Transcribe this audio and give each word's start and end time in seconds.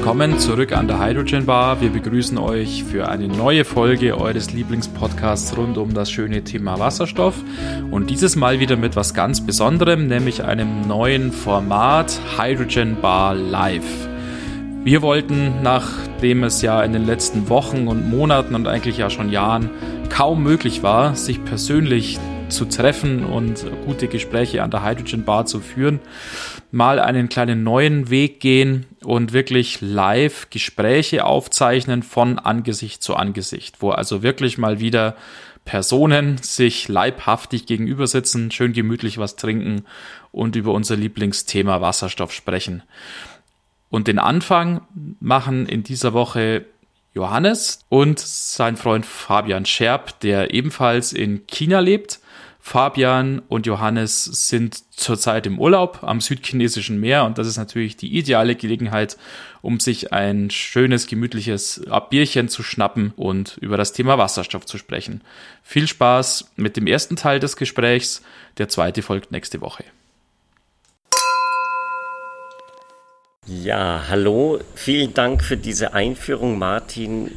willkommen 0.00 0.38
zurück 0.38 0.72
an 0.72 0.88
der 0.88 0.98
Hydrogen 0.98 1.44
Bar. 1.44 1.82
Wir 1.82 1.90
begrüßen 1.90 2.38
euch 2.38 2.84
für 2.84 3.10
eine 3.10 3.28
neue 3.28 3.66
Folge 3.66 4.16
eures 4.16 4.50
Lieblingspodcasts 4.50 5.54
rund 5.58 5.76
um 5.76 5.92
das 5.92 6.10
schöne 6.10 6.42
Thema 6.42 6.78
Wasserstoff. 6.78 7.34
Und 7.90 8.08
dieses 8.08 8.34
Mal 8.34 8.60
wieder 8.60 8.76
mit 8.76 8.96
was 8.96 9.12
ganz 9.12 9.44
Besonderem, 9.44 10.06
nämlich 10.06 10.42
einem 10.42 10.88
neuen 10.88 11.32
Format 11.32 12.18
Hydrogen 12.38 12.96
Bar 13.02 13.34
Live. 13.34 14.08
Wir 14.84 15.02
wollten, 15.02 15.60
nachdem 15.62 16.44
es 16.44 16.62
ja 16.62 16.82
in 16.82 16.94
den 16.94 17.04
letzten 17.04 17.50
Wochen 17.50 17.86
und 17.86 18.08
Monaten 18.08 18.54
und 18.54 18.66
eigentlich 18.66 18.96
ja 18.96 19.10
schon 19.10 19.30
Jahren 19.30 19.68
kaum 20.08 20.42
möglich 20.42 20.82
war, 20.82 21.14
sich 21.14 21.44
persönlich 21.44 22.18
zu 22.50 22.64
treffen 22.64 23.24
und 23.24 23.66
gute 23.86 24.08
Gespräche 24.08 24.62
an 24.62 24.70
der 24.70 24.84
Hydrogen 24.84 25.24
Bar 25.24 25.46
zu 25.46 25.60
führen, 25.60 26.00
mal 26.70 26.98
einen 26.98 27.28
kleinen 27.28 27.62
neuen 27.62 28.10
Weg 28.10 28.40
gehen 28.40 28.86
und 29.04 29.32
wirklich 29.32 29.80
live 29.80 30.50
Gespräche 30.50 31.24
aufzeichnen 31.24 32.02
von 32.02 32.38
Angesicht 32.38 33.02
zu 33.02 33.16
Angesicht, 33.16 33.76
wo 33.80 33.90
also 33.90 34.22
wirklich 34.22 34.58
mal 34.58 34.80
wieder 34.80 35.16
Personen 35.64 36.38
sich 36.38 36.88
leibhaftig 36.88 37.66
gegenüber 37.66 38.06
sitzen, 38.06 38.50
schön 38.50 38.72
gemütlich 38.72 39.18
was 39.18 39.36
trinken 39.36 39.84
und 40.32 40.56
über 40.56 40.72
unser 40.72 40.96
Lieblingsthema 40.96 41.80
Wasserstoff 41.80 42.32
sprechen. 42.32 42.82
Und 43.88 44.08
den 44.08 44.18
Anfang 44.18 44.82
machen 45.20 45.66
in 45.66 45.82
dieser 45.82 46.12
Woche 46.12 46.64
Johannes 47.12 47.84
und 47.88 48.20
sein 48.20 48.76
Freund 48.76 49.04
Fabian 49.04 49.66
Scherb, 49.66 50.20
der 50.20 50.54
ebenfalls 50.54 51.12
in 51.12 51.46
China 51.46 51.80
lebt 51.80 52.20
Fabian 52.62 53.40
und 53.48 53.66
Johannes 53.66 54.24
sind 54.24 54.82
zurzeit 54.94 55.46
im 55.46 55.58
Urlaub 55.58 56.00
am 56.02 56.20
südchinesischen 56.20 57.00
Meer 57.00 57.24
und 57.24 57.38
das 57.38 57.46
ist 57.46 57.56
natürlich 57.56 57.96
die 57.96 58.16
ideale 58.16 58.54
Gelegenheit, 58.54 59.16
um 59.62 59.80
sich 59.80 60.12
ein 60.12 60.50
schönes, 60.50 61.06
gemütliches 61.06 61.82
Bierchen 62.10 62.48
zu 62.48 62.62
schnappen 62.62 63.12
und 63.16 63.56
über 63.60 63.76
das 63.76 63.92
Thema 63.92 64.18
Wasserstoff 64.18 64.66
zu 64.66 64.78
sprechen. 64.78 65.22
Viel 65.62 65.88
Spaß 65.88 66.52
mit 66.56 66.76
dem 66.76 66.86
ersten 66.86 67.16
Teil 67.16 67.40
des 67.40 67.56
Gesprächs. 67.56 68.22
Der 68.58 68.68
zweite 68.68 69.02
folgt 69.02 69.32
nächste 69.32 69.60
Woche. 69.60 69.84
Ja, 73.46 74.04
hallo. 74.08 74.60
Vielen 74.74 75.14
Dank 75.14 75.42
für 75.42 75.56
diese 75.56 75.94
Einführung, 75.94 76.58
Martin. 76.58 77.32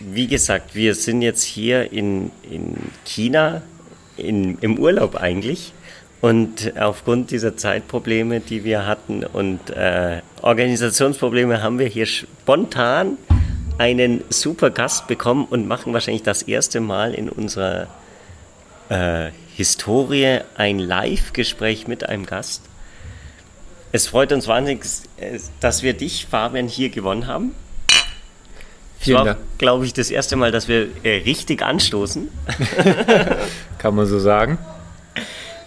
Wie 0.00 0.26
gesagt, 0.26 0.74
wir 0.74 0.94
sind 0.94 1.22
jetzt 1.22 1.44
hier 1.44 1.92
in, 1.92 2.32
in 2.42 2.76
China 3.04 3.62
in, 4.20 4.58
im 4.60 4.78
Urlaub 4.78 5.16
eigentlich. 5.16 5.72
Und 6.20 6.78
aufgrund 6.78 7.30
dieser 7.30 7.56
Zeitprobleme, 7.56 8.40
die 8.40 8.62
wir 8.64 8.86
hatten 8.86 9.24
und 9.24 9.70
äh, 9.70 10.20
Organisationsprobleme, 10.42 11.62
haben 11.62 11.78
wir 11.78 11.86
hier 11.86 12.04
spontan 12.06 13.16
einen 13.78 14.22
super 14.28 14.68
Gast 14.68 15.06
bekommen 15.06 15.46
und 15.48 15.66
machen 15.66 15.94
wahrscheinlich 15.94 16.22
das 16.22 16.42
erste 16.42 16.80
Mal 16.80 17.14
in 17.14 17.30
unserer 17.30 17.86
äh, 18.90 19.30
Historie 19.56 20.40
ein 20.56 20.78
Live-Gespräch 20.78 21.88
mit 21.88 22.06
einem 22.06 22.26
Gast. 22.26 22.62
Es 23.92 24.06
freut 24.06 24.32
uns 24.32 24.46
wahnsinnig, 24.46 24.84
dass 25.60 25.82
wir 25.82 25.94
dich, 25.94 26.26
Fabian, 26.30 26.68
hier 26.68 26.90
gewonnen 26.90 27.26
haben. 27.26 27.54
Vielen 28.98 29.24
war, 29.24 29.36
glaube 29.56 29.86
ich, 29.86 29.94
das 29.94 30.10
erste 30.10 30.36
Mal, 30.36 30.52
dass 30.52 30.68
wir 30.68 30.88
äh, 31.02 31.22
richtig 31.22 31.62
anstoßen. 31.62 32.28
Kann 33.80 33.94
man 33.94 34.04
so 34.04 34.18
sagen. 34.18 34.58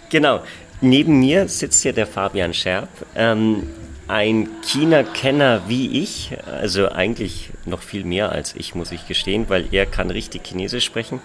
Genau. 0.08 0.44
Neben 0.80 1.18
mir 1.18 1.48
sitzt 1.48 1.82
hier 1.82 1.92
der 1.92 2.06
Fabian 2.06 2.54
Scherb, 2.54 2.88
ähm, 3.16 3.64
ein 4.06 4.48
China-Kenner 4.62 5.62
wie 5.66 6.00
ich, 6.00 6.36
also 6.46 6.90
eigentlich 6.90 7.50
noch 7.64 7.82
viel 7.82 8.04
mehr 8.04 8.30
als 8.30 8.54
ich, 8.54 8.76
muss 8.76 8.92
ich 8.92 9.08
gestehen, 9.08 9.46
weil 9.48 9.66
er 9.72 9.86
kann 9.86 10.10
richtig 10.12 10.46
Chinesisch 10.46 10.84
sprechen 10.84 11.20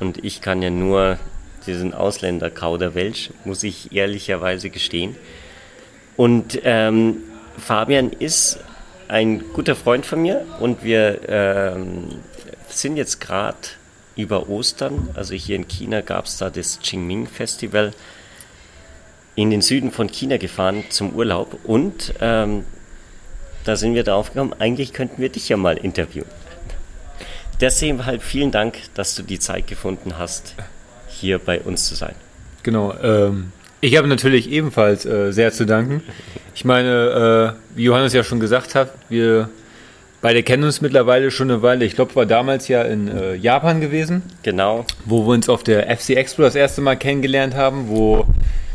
und 0.00 0.22
ich 0.22 0.42
kann 0.42 0.60
ja 0.60 0.68
nur 0.68 1.18
diesen 1.66 1.94
Ausländer-Kauderwelsch, 1.94 3.30
muss 3.44 3.62
ich 3.62 3.92
ehrlicherweise 3.92 4.68
gestehen. 4.68 5.16
Und 6.16 6.60
ähm, 6.64 7.18
Fabian 7.56 8.10
ist 8.10 8.58
ein 9.06 9.44
guter 9.54 9.76
Freund 9.76 10.04
von 10.04 10.20
mir 10.20 10.44
und 10.60 10.84
wir 10.84 11.20
ähm, 11.26 12.08
sind 12.68 12.98
jetzt 12.98 13.18
gerade 13.18 13.56
über 14.18 14.48
Ostern, 14.48 15.08
also 15.14 15.32
hier 15.32 15.56
in 15.56 15.68
China 15.68 16.02
gab 16.02 16.26
es 16.26 16.36
da 16.36 16.50
das 16.50 16.80
Qingming 16.82 17.26
Festival, 17.26 17.92
in 19.36 19.50
den 19.50 19.62
Süden 19.62 19.92
von 19.92 20.08
China 20.08 20.36
gefahren 20.36 20.84
zum 20.90 21.14
Urlaub 21.14 21.56
und 21.64 22.12
ähm, 22.20 22.64
da 23.64 23.76
sind 23.76 23.94
wir 23.94 24.02
darauf 24.02 24.32
gekommen, 24.32 24.54
eigentlich 24.58 24.92
könnten 24.92 25.22
wir 25.22 25.28
dich 25.28 25.48
ja 25.48 25.56
mal 25.56 25.76
interviewen. 25.76 26.28
Deswegen 27.60 28.04
halt 28.06 28.22
vielen 28.22 28.50
Dank, 28.50 28.78
dass 28.94 29.14
du 29.14 29.22
die 29.22 29.38
Zeit 29.38 29.68
gefunden 29.68 30.18
hast, 30.18 30.54
hier 31.08 31.38
bei 31.38 31.60
uns 31.60 31.86
zu 31.86 31.94
sein. 31.94 32.14
Genau, 32.64 32.94
ähm, 33.00 33.52
ich 33.80 33.96
habe 33.96 34.08
natürlich 34.08 34.50
ebenfalls 34.50 35.06
äh, 35.06 35.32
sehr 35.32 35.52
zu 35.52 35.64
danken. 35.64 36.02
Ich 36.56 36.64
meine, 36.64 37.54
äh, 37.54 37.76
wie 37.76 37.84
Johannes 37.84 38.12
ja 38.12 38.24
schon 38.24 38.40
gesagt 38.40 38.74
hat, 38.74 38.92
wir 39.08 39.48
beide 40.20 40.42
kennen 40.42 40.64
uns 40.64 40.80
mittlerweile 40.80 41.30
schon 41.30 41.50
eine 41.50 41.62
Weile. 41.62 41.84
Ich 41.84 41.94
glaube, 41.94 42.14
war 42.16 42.26
damals 42.26 42.68
ja 42.68 42.82
in 42.82 43.08
äh, 43.08 43.34
Japan 43.34 43.80
gewesen. 43.80 44.22
Genau. 44.42 44.84
Wo 45.04 45.26
wir 45.26 45.34
uns 45.34 45.48
auf 45.48 45.62
der 45.62 45.94
FC 45.96 46.10
Expo 46.10 46.42
das 46.42 46.54
erste 46.54 46.80
Mal 46.80 46.96
kennengelernt 46.96 47.54
haben, 47.54 47.88
wo 47.88 48.26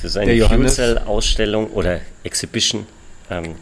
das 0.01 0.11
ist 0.11 0.17
eine 0.17 0.35
Fuel 0.45 0.69
Cell 0.69 0.97
Ausstellung 0.97 1.67
oder 1.67 2.01
Exhibition. 2.23 2.85
Ähm. 3.29 3.55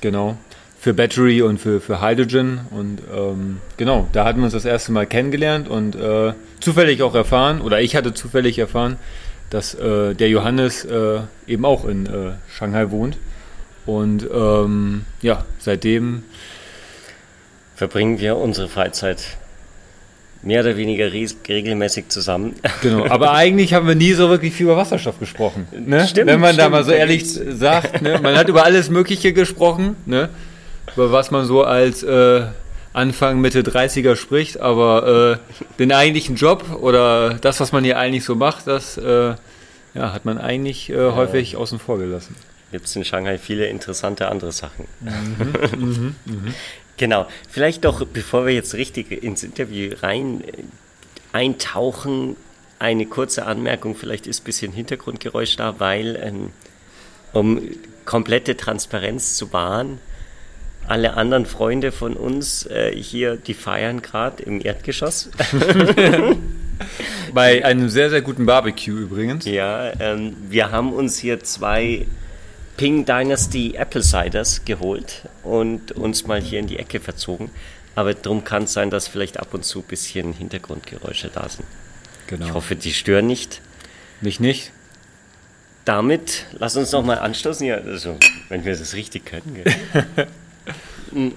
Genau. 0.00 0.36
Für 0.80 0.94
Battery 0.94 1.42
und 1.42 1.58
für, 1.58 1.80
für 1.80 2.02
Hydrogen. 2.02 2.62
Und 2.70 3.00
ähm, 3.14 3.58
genau, 3.76 4.08
da 4.12 4.24
hatten 4.24 4.40
wir 4.40 4.44
uns 4.44 4.52
das 4.52 4.64
erste 4.64 4.90
Mal 4.90 5.06
kennengelernt 5.06 5.68
und 5.68 5.94
äh, 5.94 6.32
zufällig 6.60 7.02
auch 7.02 7.14
erfahren, 7.14 7.60
oder 7.60 7.80
ich 7.80 7.94
hatte 7.94 8.12
zufällig 8.14 8.58
erfahren, 8.58 8.98
dass 9.48 9.74
äh, 9.74 10.14
der 10.14 10.28
Johannes 10.28 10.84
äh, 10.84 11.20
eben 11.46 11.64
auch 11.64 11.84
in 11.84 12.06
äh, 12.06 12.32
Shanghai 12.50 12.90
wohnt. 12.90 13.16
Und 13.86 14.26
ähm, 14.32 15.04
ja, 15.20 15.44
seitdem 15.58 16.24
verbringen 17.82 18.20
wir 18.20 18.36
unsere 18.36 18.68
Freizeit 18.68 19.38
mehr 20.40 20.60
oder 20.60 20.76
weniger 20.76 21.10
regelmäßig 21.12 22.10
zusammen. 22.10 22.54
Genau, 22.80 23.06
aber 23.06 23.32
eigentlich 23.34 23.74
haben 23.74 23.88
wir 23.88 23.96
nie 23.96 24.12
so 24.12 24.28
wirklich 24.28 24.54
viel 24.54 24.66
über 24.66 24.76
Wasserstoff 24.76 25.18
gesprochen. 25.18 25.66
Ne? 25.72 26.06
Stimmt, 26.06 26.28
Wenn 26.28 26.38
man 26.38 26.52
stimmt, 26.52 26.66
da 26.66 26.68
mal 26.68 26.84
so 26.84 26.92
ehrlich 26.92 27.24
sagt, 27.26 28.00
ne? 28.00 28.20
man 28.22 28.36
hat 28.36 28.48
über 28.48 28.62
alles 28.64 28.88
Mögliche 28.88 29.32
gesprochen, 29.32 29.96
ne? 30.06 30.28
über 30.94 31.10
was 31.10 31.32
man 31.32 31.44
so 31.44 31.64
als 31.64 32.04
äh, 32.04 32.42
Anfang, 32.92 33.40
Mitte 33.40 33.62
30er 33.62 34.14
spricht, 34.14 34.60
aber 34.60 35.40
äh, 35.40 35.76
den 35.80 35.90
eigentlichen 35.90 36.36
Job 36.36 36.64
oder 36.80 37.34
das, 37.34 37.58
was 37.58 37.72
man 37.72 37.82
hier 37.82 37.98
eigentlich 37.98 38.22
so 38.24 38.36
macht, 38.36 38.68
das 38.68 38.96
äh, 38.96 39.34
ja, 39.94 40.12
hat 40.12 40.24
man 40.24 40.38
eigentlich 40.38 40.88
äh, 40.88 41.10
häufig 41.10 41.56
außen 41.56 41.80
vor 41.80 41.98
gelassen. 41.98 42.36
Gibt 42.70 42.86
es 42.86 42.96
in 42.96 43.04
Shanghai 43.04 43.36
viele 43.36 43.66
interessante 43.66 44.28
andere 44.28 44.50
Sachen. 44.50 44.86
Mhm, 45.00 45.84
mhm, 45.84 46.14
mhm. 46.24 46.54
Genau, 46.96 47.26
vielleicht 47.48 47.84
doch, 47.84 48.06
bevor 48.06 48.46
wir 48.46 48.54
jetzt 48.54 48.74
richtig 48.74 49.10
ins 49.22 49.42
Interview 49.42 49.94
rein 50.02 50.42
äh, 50.44 50.62
eintauchen, 51.32 52.36
eine 52.78 53.06
kurze 53.06 53.46
Anmerkung, 53.46 53.94
vielleicht 53.94 54.26
ist 54.26 54.42
ein 54.42 54.44
bisschen 54.44 54.72
Hintergrundgeräusch 54.72 55.56
da, 55.56 55.78
weil 55.78 56.16
ähm, 56.22 56.50
um 57.32 57.62
komplette 58.04 58.56
Transparenz 58.56 59.36
zu 59.36 59.52
wahren, 59.52 59.98
alle 60.88 61.14
anderen 61.14 61.46
Freunde 61.46 61.92
von 61.92 62.14
uns 62.14 62.66
äh, 62.66 62.92
hier, 62.94 63.36
die 63.36 63.54
feiern 63.54 64.02
gerade 64.02 64.42
im 64.42 64.60
Erdgeschoss. 64.64 65.30
Bei 67.32 67.64
einem 67.64 67.88
sehr, 67.88 68.10
sehr 68.10 68.22
guten 68.22 68.46
Barbecue 68.46 68.98
übrigens. 68.98 69.44
Ja, 69.44 69.92
ähm, 70.00 70.36
wir 70.48 70.72
haben 70.72 70.92
uns 70.92 71.18
hier 71.18 71.40
zwei 71.44 72.06
Ping 72.76 73.04
Dynasty 73.04 73.74
Apple 73.74 74.02
Ciders 74.02 74.64
geholt 74.64 75.28
und 75.42 75.92
uns 75.92 76.26
mal 76.26 76.40
hier 76.40 76.58
in 76.58 76.66
die 76.66 76.78
Ecke 76.78 77.00
verzogen. 77.00 77.50
Aber 77.94 78.14
darum 78.14 78.44
kann 78.44 78.64
es 78.64 78.72
sein, 78.72 78.90
dass 78.90 79.08
vielleicht 79.08 79.38
ab 79.38 79.52
und 79.52 79.64
zu 79.64 79.80
ein 79.80 79.84
bisschen 79.84 80.32
Hintergrundgeräusche 80.32 81.30
da 81.32 81.48
sind. 81.48 81.66
Genau. 82.26 82.46
Ich 82.46 82.52
hoffe, 82.54 82.76
die 82.76 82.92
stören 82.92 83.26
nicht. 83.26 83.60
Mich 84.20 84.40
nicht. 84.40 84.72
Damit 85.84 86.46
lass 86.52 86.76
uns 86.76 86.92
noch 86.92 87.04
mal 87.04 87.18
anstoßen, 87.18 87.66
ja, 87.66 87.76
also, 87.76 88.16
wenn 88.48 88.64
wir 88.64 88.76
das 88.76 88.94
richtig 88.94 89.26
können. 89.26 89.64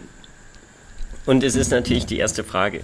Und 1.26 1.44
es 1.44 1.56
ist 1.56 1.72
natürlich 1.72 2.06
die 2.06 2.18
erste 2.18 2.44
Frage. 2.44 2.82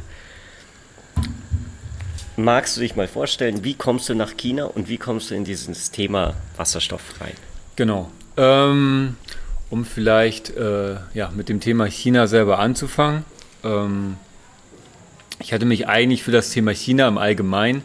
Magst 2.36 2.76
du 2.76 2.82
dich 2.82 2.96
mal 2.96 3.08
vorstellen, 3.08 3.64
wie 3.64 3.76
kommst 3.76 4.10
du 4.10 4.16
nach 4.16 4.36
China 4.36 4.66
und 4.66 4.90
wie 4.90 4.98
kommst 4.98 5.30
du 5.30 5.36
in 5.36 5.44
dieses 5.44 5.92
Thema 5.92 6.34
Wasserstoff 6.58 7.22
rein? 7.22 7.36
Genau. 7.76 8.10
Ähm, 8.42 9.18
um 9.70 9.86
vielleicht 9.86 10.50
äh, 10.58 10.96
ja, 11.14 11.30
mit 11.36 11.48
dem 11.48 11.60
Thema 11.60 11.86
China 11.86 12.26
selber 12.26 12.58
anzufangen. 12.58 13.24
Ähm, 13.64 14.18
ich 15.40 15.54
hatte 15.54 15.66
mich 15.66 15.88
eigentlich 15.88 16.24
für 16.24 16.32
das 16.32 16.50
Thema 16.50 16.72
China 16.72 17.08
im 17.08 17.20
Allgemeinen 17.20 17.84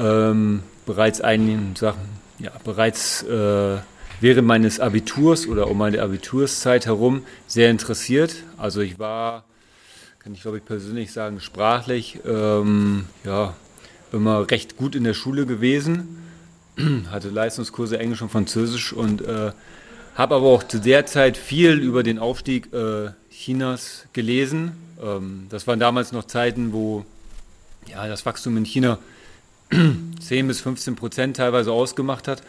ähm, 0.00 0.62
bereits 0.86 1.20
einigen 1.20 1.76
Sachen, 1.76 2.00
ja, 2.38 2.52
bereits 2.64 3.22
äh, 3.24 3.78
während 4.20 4.48
meines 4.48 4.80
Abiturs 4.80 5.46
oder 5.46 5.68
um 5.68 5.76
meine 5.76 6.00
Abiturszeit 6.00 6.86
herum 6.86 7.26
sehr 7.46 7.70
interessiert. 7.70 8.34
Also 8.56 8.80
ich 8.80 8.98
war, 8.98 9.44
kann 10.20 10.32
ich 10.32 10.40
glaube 10.40 10.56
ich 10.56 10.64
persönlich 10.64 11.12
sagen, 11.12 11.38
sprachlich 11.38 12.18
ähm, 12.26 13.04
ja, 13.24 13.52
immer 14.10 14.50
recht 14.50 14.78
gut 14.78 14.94
in 14.94 15.04
der 15.04 15.14
Schule 15.14 15.44
gewesen. 15.44 16.18
Hatte 17.10 17.28
Leistungskurse 17.28 17.98
Englisch 17.98 18.22
und 18.22 18.32
Französisch 18.32 18.94
und 18.94 19.20
äh, 19.20 19.52
habe 20.14 20.34
aber 20.34 20.46
auch 20.46 20.62
zu 20.62 20.78
der 20.78 21.06
Zeit 21.06 21.36
viel 21.36 21.78
über 21.78 22.02
den 22.02 22.18
Aufstieg 22.18 22.72
äh, 22.72 23.10
Chinas 23.30 24.06
gelesen. 24.12 24.72
Ähm, 25.02 25.46
das 25.48 25.66
waren 25.66 25.80
damals 25.80 26.12
noch 26.12 26.24
Zeiten, 26.24 26.72
wo 26.72 27.04
ja, 27.88 28.06
das 28.06 28.26
Wachstum 28.26 28.56
in 28.56 28.64
China 28.64 28.98
10 30.20 30.46
bis 30.46 30.60
15 30.60 30.96
Prozent 30.96 31.36
teilweise 31.36 31.72
ausgemacht 31.72 32.28
hat. 32.28 32.42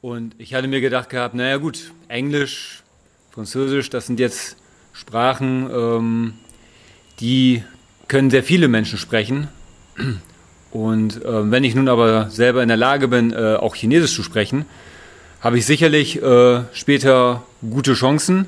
Und 0.00 0.34
ich 0.38 0.54
hatte 0.54 0.68
mir 0.68 0.80
gedacht 0.80 1.08
gehabt, 1.08 1.34
naja 1.34 1.56
gut, 1.56 1.92
Englisch, 2.08 2.82
Französisch, 3.30 3.90
das 3.90 4.06
sind 4.06 4.20
jetzt 4.20 4.56
Sprachen, 4.92 5.68
ähm, 5.70 6.34
die 7.20 7.64
können 8.06 8.30
sehr 8.30 8.44
viele 8.44 8.68
Menschen 8.68 8.98
sprechen. 8.98 9.48
Und 10.70 11.24
äh, 11.24 11.50
wenn 11.50 11.64
ich 11.64 11.74
nun 11.74 11.88
aber 11.88 12.30
selber 12.30 12.62
in 12.62 12.68
der 12.68 12.76
Lage 12.76 13.08
bin, 13.08 13.32
äh, 13.32 13.56
auch 13.56 13.74
Chinesisch 13.74 14.14
zu 14.14 14.22
sprechen, 14.22 14.66
habe 15.44 15.58
ich 15.58 15.66
sicherlich 15.66 16.22
äh, 16.22 16.62
später 16.72 17.42
gute 17.60 17.92
Chancen, 17.92 18.46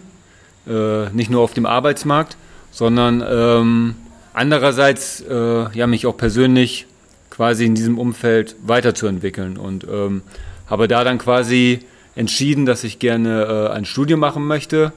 äh, 0.67 1.11
nicht 1.11 1.31
nur 1.31 1.43
auf 1.43 1.53
dem 1.53 1.67
Arbeitsmarkt, 1.67 2.39
sondern 2.73 3.23
ähm, 3.29 3.97
andererseits 4.33 5.21
äh, 5.21 5.77
ja 5.77 5.87
mich 5.87 6.07
auch 6.07 6.17
persönlich 6.17 6.87
quasi 7.29 7.67
in 7.67 7.75
diesem 7.75 7.99
Umfeld 7.99 8.57
weiterzuentwickeln 8.63 9.59
und 9.59 9.85
ähm, 9.85 10.23
habe 10.69 10.89
da 10.89 11.05
dann 11.05 11.19
quasi 11.19 11.81
entschieden, 12.15 12.65
dass 12.65 12.83
ich 12.83 12.99
gerne 12.99 13.43
äh, 13.45 13.75
ein 13.75 13.85
Studium 13.85 14.19
machen 14.19 14.47
möchte 14.47 14.95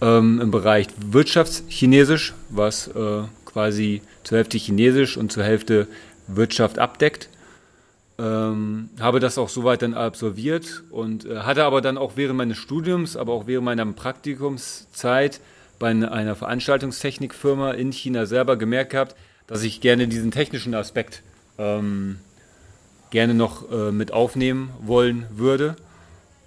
ähm, 0.00 0.40
im 0.40 0.50
Bereich 0.50 0.86
Wirtschaftschinesisch, 0.96 2.32
was 2.48 2.88
äh, 2.88 3.24
quasi 3.44 4.00
zur 4.24 4.38
Hälfte 4.38 4.56
Chinesisch 4.56 5.18
und 5.18 5.32
zur 5.32 5.44
Hälfte 5.44 5.86
Wirtschaft 6.28 6.78
abdeckt. 6.78 7.28
Ähm, 8.18 8.88
habe 8.98 9.20
das 9.20 9.36
auch 9.36 9.50
soweit 9.50 9.82
dann 9.82 9.92
absolviert 9.92 10.84
und 10.90 11.26
äh, 11.26 11.40
hatte 11.40 11.64
aber 11.64 11.82
dann 11.82 11.98
auch 11.98 12.12
während 12.16 12.38
meines 12.38 12.56
Studiums, 12.56 13.14
aber 13.14 13.34
auch 13.34 13.46
während 13.46 13.66
meiner 13.66 13.84
Praktikumszeit 13.84 15.40
bei 15.78 15.90
einer 15.90 16.34
Veranstaltungstechnikfirma 16.34 17.72
in 17.72 17.92
China 17.92 18.24
selber 18.24 18.56
gemerkt 18.56 18.92
gehabt, 18.92 19.16
dass 19.46 19.62
ich 19.62 19.82
gerne 19.82 20.08
diesen 20.08 20.30
technischen 20.30 20.74
Aspekt 20.74 21.22
ähm, 21.58 22.18
gerne 23.10 23.34
noch 23.34 23.70
äh, 23.70 23.92
mit 23.92 24.12
aufnehmen 24.12 24.70
wollen 24.80 25.26
würde. 25.30 25.76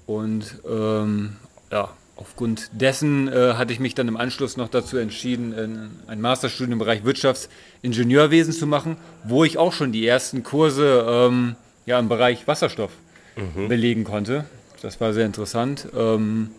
Und 0.08 0.56
ähm, 0.68 1.36
ja, 1.72 1.90
aufgrund 2.20 2.70
dessen 2.74 3.28
äh, 3.28 3.54
hatte 3.54 3.72
ich 3.72 3.80
mich 3.80 3.96
dann 3.96 4.08
im 4.08 4.18
Anschluss 4.18 4.58
noch 4.58 4.68
dazu 4.68 4.98
entschieden, 4.98 5.92
ein 6.08 6.22
Masterstudium 6.22 6.74
im 6.74 6.80
Bereich 6.80 7.06
Wirtschaftsingenieurwesen 7.06 8.54
zu 8.54 8.68
machen, 8.68 8.98
wo 9.24 9.46
ich 9.46 9.58
auch 9.58 9.72
schon 9.72 9.92
die 9.92 10.06
ersten 10.06 10.44
Kurse 10.44 11.06
ähm, 11.08 11.56
ja, 11.86 11.98
im 11.98 12.10
Bereich 12.10 12.48
Wasserstoff 12.48 12.92
mhm. 13.36 13.70
belegen 13.70 14.04
konnte. 14.04 14.46
Das 14.82 15.00
war 15.00 15.14
sehr 15.14 15.26
interessant. 15.26 15.88
Ähm, 15.98 16.52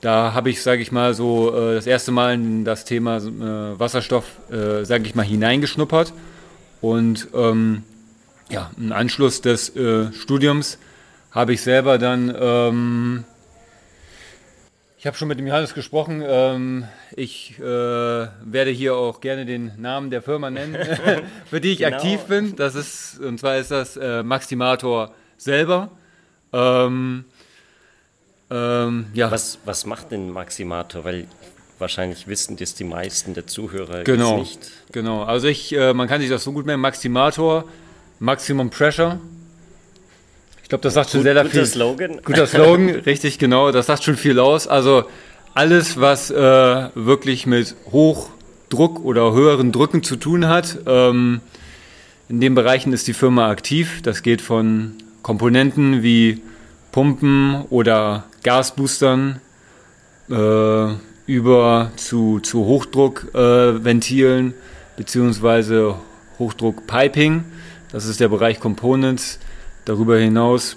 da 0.00 0.32
habe 0.34 0.50
ich, 0.50 0.62
sage 0.62 0.82
ich 0.82 0.92
mal, 0.92 1.14
so 1.14 1.54
äh, 1.54 1.74
das 1.74 1.86
erste 1.86 2.12
Mal 2.12 2.34
in 2.34 2.64
das 2.64 2.84
Thema 2.84 3.16
äh, 3.16 3.78
Wasserstoff, 3.78 4.24
äh, 4.50 4.84
sage 4.84 5.04
ich 5.06 5.14
mal, 5.14 5.24
hineingeschnuppert 5.24 6.12
und 6.80 7.28
ähm, 7.34 7.82
ja, 8.50 8.70
im 8.76 8.92
Anschluss 8.92 9.40
des 9.40 9.74
äh, 9.74 10.12
Studiums 10.12 10.78
habe 11.30 11.54
ich 11.54 11.62
selber 11.62 11.98
dann, 11.98 12.34
ähm, 12.38 13.24
ich 15.04 15.06
habe 15.06 15.18
schon 15.18 15.28
mit 15.28 15.38
dem 15.38 15.46
Johannes 15.46 15.74
gesprochen, 15.74 16.22
ähm, 16.26 16.88
ich 17.14 17.58
äh, 17.58 17.62
werde 17.62 18.70
hier 18.70 18.96
auch 18.96 19.20
gerne 19.20 19.44
den 19.44 19.72
Namen 19.76 20.08
der 20.08 20.22
Firma 20.22 20.48
nennen, 20.48 20.78
für 21.44 21.60
die 21.60 21.72
ich 21.72 21.80
genau. 21.80 21.98
aktiv 21.98 22.20
bin. 22.22 22.56
Das 22.56 22.74
ist, 22.74 23.20
und 23.20 23.38
zwar 23.38 23.58
ist 23.58 23.70
das 23.70 23.98
äh, 23.98 24.22
Maximator 24.22 25.12
selber. 25.36 25.90
Ähm, 26.54 27.26
ähm, 28.50 29.06
ja. 29.12 29.30
was, 29.30 29.58
was 29.66 29.84
macht 29.84 30.10
denn 30.10 30.30
Maximator? 30.30 31.04
Weil 31.04 31.26
wahrscheinlich 31.78 32.26
wissen 32.26 32.56
das 32.56 32.74
die 32.74 32.84
meisten 32.84 33.34
der 33.34 33.46
Zuhörer 33.46 34.04
genau, 34.04 34.38
nicht. 34.38 34.70
Genau, 34.90 35.24
also 35.24 35.48
ich, 35.48 35.76
äh, 35.76 35.92
man 35.92 36.08
kann 36.08 36.22
sich 36.22 36.30
das 36.30 36.44
so 36.44 36.52
gut 36.52 36.64
merken, 36.64 36.80
Maximator, 36.80 37.64
Maximum 38.20 38.70
Pressure. 38.70 39.20
Ich 40.64 40.70
glaube, 40.70 40.80
das 40.80 40.94
sagt 40.94 41.10
schon 41.10 41.20
Gut, 41.20 41.24
sehr, 41.24 41.34
sehr 41.34 41.44
viel. 41.44 41.60
Guter 41.60 41.66
Slogan. 41.66 42.20
Guter 42.24 42.46
Slogan, 42.46 42.88
richtig, 43.06 43.38
genau. 43.38 43.70
Das 43.70 43.84
sagt 43.84 44.02
schon 44.02 44.16
viel 44.16 44.38
aus. 44.38 44.66
Also 44.66 45.04
alles, 45.52 46.00
was 46.00 46.30
äh, 46.30 46.88
wirklich 46.94 47.46
mit 47.46 47.76
Hochdruck 47.92 49.04
oder 49.04 49.34
höheren 49.34 49.72
Drücken 49.72 50.02
zu 50.02 50.16
tun 50.16 50.48
hat, 50.48 50.78
ähm, 50.86 51.42
in 52.30 52.40
den 52.40 52.54
Bereichen 52.54 52.94
ist 52.94 53.06
die 53.06 53.12
Firma 53.12 53.50
aktiv. 53.50 54.00
Das 54.02 54.22
geht 54.22 54.40
von 54.40 54.94
Komponenten 55.22 56.02
wie 56.02 56.40
Pumpen 56.92 57.66
oder 57.68 58.24
Gasboostern 58.42 59.40
äh, 60.30 60.86
über 61.26 61.90
zu, 61.96 62.40
zu 62.40 62.64
Hochdruckventilen 62.64 64.50
äh, 64.52 64.54
beziehungsweise 64.96 65.96
Hochdruckpiping. 66.38 67.44
Das 67.92 68.06
ist 68.06 68.18
der 68.18 68.28
Bereich 68.28 68.60
Components. 68.60 69.38
Darüber 69.84 70.18
hinaus 70.18 70.76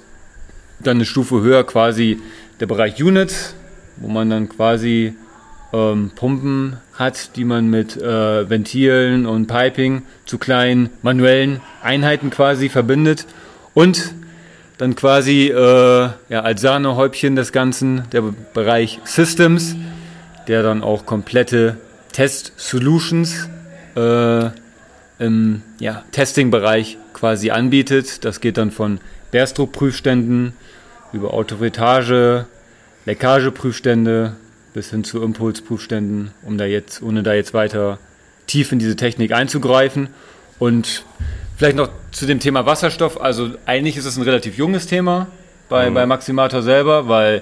dann 0.80 0.98
eine 0.98 1.06
Stufe 1.06 1.42
höher 1.42 1.64
quasi 1.64 2.22
der 2.60 2.68
Bereich 2.68 3.02
Units, 3.02 3.56
wo 3.98 4.08
man 4.08 4.30
dann 4.30 4.50
quasi 4.50 5.16
ähm, 5.74 6.12
Pumpen 6.16 6.78
hat, 6.94 7.36
die 7.36 7.46
man 7.46 7.70
mit 7.70 7.98
äh, 7.98 8.50
Ventilen 8.50 9.26
und 9.26 9.48
Piping 9.48 10.04
zu 10.26 10.38
kleinen 10.38 10.90
manuellen 11.02 11.62
Einheiten 11.82 12.30
quasi 12.30 12.70
verbindet. 12.70 13.26
Und 13.74 14.14
dann 14.78 14.96
quasi 14.96 15.48
äh, 15.48 16.10
ja, 16.30 16.42
als 16.42 16.62
Sahnehäubchen 16.62 17.36
des 17.36 17.52
Ganzen 17.52 18.04
der 18.12 18.24
Bereich 18.54 19.00
Systems, 19.06 19.76
der 20.48 20.64
dann 20.64 20.84
auch 20.84 21.06
komplette 21.06 21.78
Test-Solutions 22.12 23.50
äh, 23.96 24.50
im 25.20 25.62
ja, 25.80 26.04
Testing-Bereich 26.12 26.98
quasi 27.14 27.52
anbietet. 27.52 28.24
Das 28.26 28.42
geht 28.42 28.58
dann 28.58 28.72
von 28.72 29.00
Berstrup-Prüfständen 29.32 30.54
über 31.14 31.34
Autoretage, 31.34 32.46
Leckageprüfstände 33.06 34.36
bis 34.74 34.92
hin 34.92 35.04
zu 35.04 35.24
Impulsprüfständen, 35.24 36.32
um 36.44 36.58
da 36.58 36.66
jetzt, 36.66 37.02
ohne 37.02 37.24
da 37.24 37.34
jetzt 37.34 37.54
weiter 37.54 37.98
tief 38.46 38.72
in 38.72 38.80
diese 38.80 38.96
Technik 38.96 39.32
einzugreifen. 39.32 40.10
Und 40.60 41.04
vielleicht 41.56 41.78
noch 41.78 41.90
zu 42.12 42.26
dem 42.26 42.40
Thema 42.40 42.66
Wasserstoff. 42.66 43.20
Also 43.20 43.52
eigentlich 43.66 43.98
ist 43.98 44.06
es 44.06 44.18
ein 44.18 44.24
relativ 44.24 44.58
junges 44.58 44.88
Thema 44.88 45.28
bei, 45.70 45.90
mhm. 45.90 45.96
bei 45.96 46.06
Maximator 46.06 46.62
selber, 46.62 47.08
weil 47.08 47.42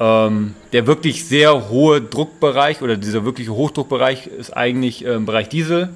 ähm, 0.00 0.54
der 0.72 0.86
wirklich 0.86 1.26
sehr 1.26 1.70
hohe 1.70 2.00
Druckbereich 2.00 2.82
oder 2.82 2.96
dieser 2.96 3.24
wirkliche 3.24 3.52
Hochdruckbereich 3.52 4.26
ist 4.26 4.56
eigentlich 4.56 5.04
im 5.04 5.26
Bereich 5.26 5.48
Diesel 5.48 5.88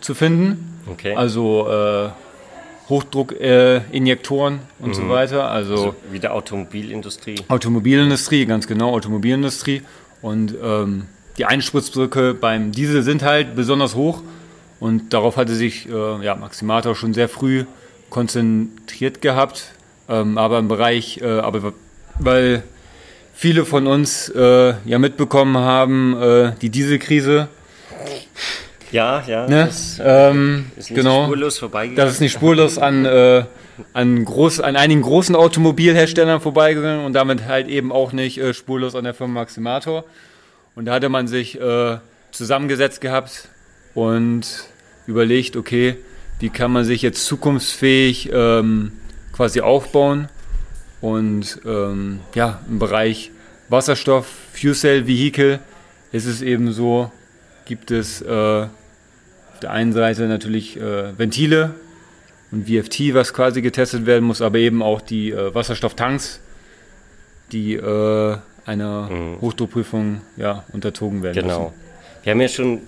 zu 0.00 0.14
finden. 0.14 0.82
Okay. 0.86 1.14
Also 1.14 1.68
äh, 1.68 2.10
Hochdruckinjektoren 2.88 4.54
äh, 4.54 4.82
und 4.82 4.90
mhm. 4.90 4.94
so 4.94 5.08
weiter. 5.08 5.50
Also, 5.50 5.74
also 5.74 5.94
wie 6.10 6.18
der 6.18 6.34
Automobilindustrie. 6.34 7.36
Automobilindustrie, 7.48 8.46
ganz 8.46 8.66
genau, 8.66 8.90
Automobilindustrie. 8.90 9.82
Und 10.22 10.54
ähm, 10.62 11.06
die 11.38 11.46
Einspritzbrücke 11.46 12.34
beim 12.34 12.72
Diesel 12.72 13.02
sind 13.02 13.22
halt 13.22 13.54
besonders 13.54 13.94
hoch. 13.94 14.22
Und 14.80 15.12
darauf 15.12 15.36
hatte 15.36 15.54
sich 15.54 15.88
äh, 15.88 16.24
ja, 16.24 16.34
Maximator 16.34 16.94
schon 16.94 17.14
sehr 17.14 17.28
früh 17.28 17.64
konzentriert 18.08 19.22
gehabt. 19.22 19.72
Ähm, 20.08 20.36
aber 20.36 20.58
im 20.58 20.68
Bereich, 20.68 21.20
äh, 21.22 21.38
aber 21.38 21.72
weil 22.18 22.64
viele 23.32 23.64
von 23.64 23.86
uns 23.86 24.28
äh, 24.28 24.74
ja 24.84 24.98
mitbekommen 24.98 25.56
haben, 25.56 26.20
äh, 26.20 26.52
die 26.60 26.70
Dieselkrise. 26.70 27.48
Ja, 28.92 29.22
ja. 29.26 29.46
Ne? 29.46 29.66
Das 29.66 30.00
ähm, 30.02 30.66
ist 30.76 30.90
nicht 30.90 30.96
genau, 30.96 31.24
spurlos 31.24 31.58
vorbeigegangen. 31.58 31.96
Das 31.96 32.14
ist 32.14 32.20
nicht 32.20 32.32
spurlos 32.32 32.78
an, 32.78 33.04
äh, 33.04 33.44
an, 33.92 34.24
groß, 34.24 34.60
an 34.60 34.76
einigen 34.76 35.02
großen 35.02 35.36
Automobilherstellern 35.36 36.40
vorbeigegangen 36.40 37.04
und 37.04 37.12
damit 37.12 37.46
halt 37.46 37.68
eben 37.68 37.92
auch 37.92 38.12
nicht 38.12 38.38
äh, 38.38 38.52
spurlos 38.54 38.94
an 38.94 39.04
der 39.04 39.14
Firma 39.14 39.40
Maximator. 39.40 40.04
Und 40.74 40.86
da 40.86 40.94
hatte 40.94 41.08
man 41.08 41.28
sich 41.28 41.60
äh, 41.60 41.98
zusammengesetzt 42.32 43.00
gehabt 43.00 43.48
und 43.94 44.46
überlegt, 45.06 45.56
okay, 45.56 45.96
wie 46.38 46.48
kann 46.48 46.72
man 46.72 46.84
sich 46.84 47.02
jetzt 47.02 47.26
zukunftsfähig 47.26 48.30
ähm, 48.32 48.92
quasi 49.32 49.60
aufbauen 49.60 50.28
und 51.00 51.60
ähm, 51.64 52.20
ja, 52.34 52.60
im 52.68 52.78
Bereich 52.78 53.30
Wasserstoff, 53.68 54.26
Fuel 54.52 54.74
Cell 54.74 55.06
Vehicle 55.06 55.60
ist 56.12 56.26
es 56.26 56.42
eben 56.42 56.72
so, 56.72 57.10
gibt 57.66 57.90
es 57.90 58.20
äh, 58.22 58.66
auf 59.60 59.68
der 59.68 59.72
einen 59.72 59.92
Seite 59.92 60.26
natürlich 60.26 60.78
äh, 60.78 61.18
Ventile 61.18 61.74
und 62.50 62.66
VFT, 62.66 63.12
was 63.12 63.34
quasi 63.34 63.60
getestet 63.60 64.06
werden 64.06 64.24
muss, 64.24 64.40
aber 64.40 64.56
eben 64.56 64.82
auch 64.82 65.02
die 65.02 65.32
äh, 65.32 65.54
Wasserstofftanks, 65.54 66.40
die 67.52 67.74
äh, 67.74 68.38
einer 68.64 69.10
mhm. 69.10 69.40
Hochdruckprüfung 69.42 70.22
ja, 70.38 70.64
unterzogen 70.72 71.22
werden 71.22 71.42
genau. 71.42 71.64
müssen. 71.64 71.74
Wir 72.22 72.32
haben 72.32 72.40
ja 72.40 72.48
schon 72.48 72.80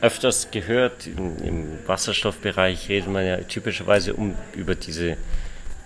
öfters 0.00 0.52
gehört, 0.52 1.08
im, 1.08 1.36
im 1.42 1.66
Wasserstoffbereich 1.88 2.88
redet 2.88 3.10
man 3.10 3.26
ja 3.26 3.38
typischerweise 3.38 4.14
um, 4.14 4.36
über 4.54 4.76
diese 4.76 5.16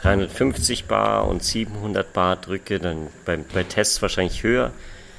350 0.03 0.85
Bar 0.85 1.27
und 1.27 1.43
700 1.43 2.13
Bar 2.13 2.37
Drücke, 2.37 2.79
dann 2.79 3.07
bei, 3.25 3.39
bei 3.39 3.63
Tests 3.63 4.03
wahrscheinlich 4.03 4.43
höher. 4.43 4.73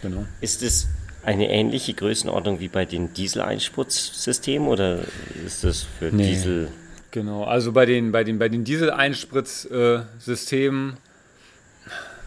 Genau. 0.04 0.26
Ist 0.40 0.62
es 0.62 0.88
eine 1.24 1.50
ähnliche 1.50 1.94
Größenordnung 1.94 2.60
wie 2.60 2.68
bei 2.68 2.86
den 2.86 3.14
Dieseleinspritzsystemen 3.14 4.68
oder 4.68 5.00
ist 5.46 5.64
das 5.64 5.84
für 5.84 6.10
nee. 6.12 6.28
Diesel? 6.28 6.70
Genau, 7.12 7.44
also 7.44 7.72
bei 7.72 7.86
den, 7.86 8.12
bei 8.12 8.24
den, 8.24 8.40
bei 8.40 8.50
den 8.50 8.64
Dieseleinspritzsystemen 8.64 10.98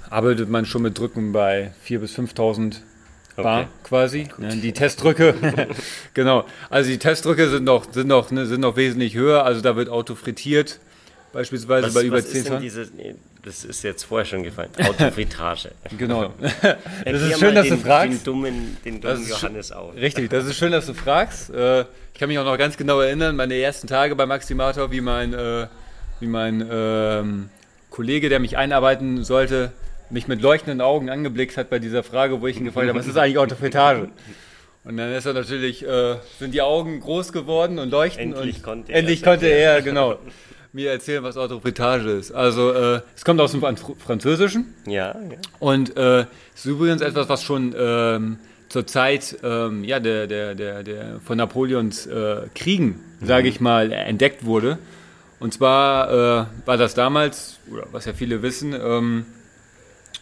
arbeitet 0.09 0.49
man 0.49 0.65
schon 0.65 0.83
mit 0.83 0.97
Drücken 0.99 1.33
bei 1.33 1.73
4.000 1.87 1.99
bis 1.99 2.17
5.000 2.19 2.76
Bar 3.37 3.62
okay. 3.62 3.69
quasi. 3.85 4.29
Ja, 4.38 4.49
die 4.49 4.73
Testdrücke, 4.73 5.35
genau. 6.15 6.47
Also 6.71 6.91
die 6.91 6.99
Testdrücke 6.99 7.50
sind 7.50 7.65
noch, 7.65 7.93
sind, 7.93 8.09
noch, 8.09 8.31
ne, 8.31 8.47
sind 8.47 8.61
noch 8.61 8.76
wesentlich 8.76 9.15
höher. 9.15 9.45
Also 9.45 9.61
da 9.61 9.76
wird 9.76 9.91
Auto 9.91 10.15
frittiert, 10.15 10.81
beispielsweise 11.35 11.88
was, 11.88 11.95
bei 11.95 12.05
über 12.05 12.25
10 12.25 12.45
Tonnen. 12.47 12.71
Das 13.47 13.65
ist 13.65 13.85
jetzt 13.85 14.03
vorher 14.03 14.25
schon 14.25 14.43
gefallen. 14.43 14.71
Autofritage. 14.76 15.71
genau. 15.97 16.35
das 17.05 17.23
ist 17.23 17.38
schön, 17.38 17.55
dass 17.55 17.69
den, 17.69 17.76
du 17.76 17.81
fragst. 17.81 18.12
Den 18.19 18.25
dummen, 18.25 18.76
den 18.85 19.00
dummen 19.00 19.29
Johannes 19.29 19.71
auch. 19.71 19.95
Richtig, 19.95 20.31
das 20.31 20.47
ist 20.47 20.57
schön, 20.57 20.73
dass 20.73 20.87
du 20.87 20.95
fragst. 20.95 21.50
Äh, 21.50 21.83
ich 21.83 22.19
kann 22.19 22.29
mich 22.29 22.41
auch 22.41 22.45
noch 22.45 22.59
ganz 22.59 22.76
genau 22.76 22.99
erinnern, 22.99 23.37
meine 23.37 23.55
ersten 23.55 23.87
Tage 23.87 24.17
bei 24.17 24.26
Maximator, 24.26 24.91
wie 24.91 25.00
mein, 25.00 25.33
äh, 25.33 25.69
wie 26.19 26.26
mein 26.26 26.67
ähm, 26.69 27.49
Kollege, 27.91 28.31
der 28.31 28.41
mich 28.41 28.57
einarbeiten 28.57 29.23
sollte, 29.23 29.71
mich 30.11 30.26
mit 30.26 30.43
leuchtenden 30.43 30.81
Augen 30.81 31.09
angeblickt 31.09 31.57
hat 31.57 31.71
bei 31.71 31.79
dieser 31.79 32.03
Frage, 32.03 32.41
wo 32.41 32.49
ich 32.49 32.57
ihn 32.57 32.65
gefragt 32.65 32.88
habe, 32.88 32.99
was 32.99 33.07
ist 33.07 33.17
eigentlich 33.17 33.38
Autofritage? 33.38 34.09
Und 34.83 34.97
dann 34.97 35.12
ist 35.12 35.25
er 35.25 35.35
natürlich, 35.35 35.87
äh, 35.87 36.17
sind 36.41 36.53
die 36.53 36.62
Augen 36.62 36.99
groß 36.99 37.33
geworden 37.33 37.79
und 37.79 37.91
leuchten. 37.91 38.33
Endlich 38.33 38.57
und 38.57 38.62
konnte 38.65 38.93
er. 38.93 38.99
Endlich 38.99 39.23
konnte 39.23 39.47
er, 39.47 39.83
genau 39.83 40.19
mir 40.76 40.90
erzählen, 40.90 41.23
was 41.23 41.38
Autofritage 41.38 42.11
ist. 42.11 42.33
Also 42.33 42.71
äh, 42.71 43.00
es 43.16 43.25
kommt 43.25 43.40
aus 43.40 43.52
dem 43.52 43.62
Französischen. 43.99 44.75
Ja. 44.87 45.14
ja. 45.14 45.16
Und 45.59 45.97
äh, 45.97 46.21
es 46.21 46.26
ist 46.56 46.64
übrigens 46.66 47.00
etwas, 47.00 47.30
was 47.30 47.42
schon 47.42 47.75
ähm, 47.76 48.38
zur 48.68 48.87
Zeit 48.87 49.38
ähm, 49.42 49.85
ja, 49.85 50.00
der, 50.00 50.26
der, 50.26 50.54
der, 50.54 50.83
der 50.83 51.21
von 51.25 51.38
Napoleons 51.38 52.06
äh, 52.06 52.42
Kriegen, 52.54 53.00
mhm. 53.21 53.26
sage 53.26 53.49
ich 53.49 53.59
mal, 53.59 53.90
entdeckt 53.90 54.45
wurde. 54.45 54.76
Und 55.40 55.54
zwar 55.54 56.11
äh, 56.11 56.66
war 56.66 56.76
das 56.76 56.92
damals, 56.92 57.59
oder 57.73 57.87
was 57.92 58.04
ja 58.04 58.12
viele 58.12 58.42
wissen, 58.42 58.75
ähm, 58.75 59.25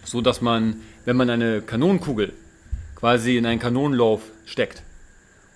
so, 0.04 0.20
dass 0.20 0.40
man, 0.40 0.76
wenn 1.04 1.16
man 1.16 1.30
eine 1.30 1.62
Kanonenkugel 1.62 2.32
quasi 2.94 3.38
in 3.38 3.46
einen 3.46 3.58
Kanonenlauf 3.58 4.22
steckt 4.46 4.84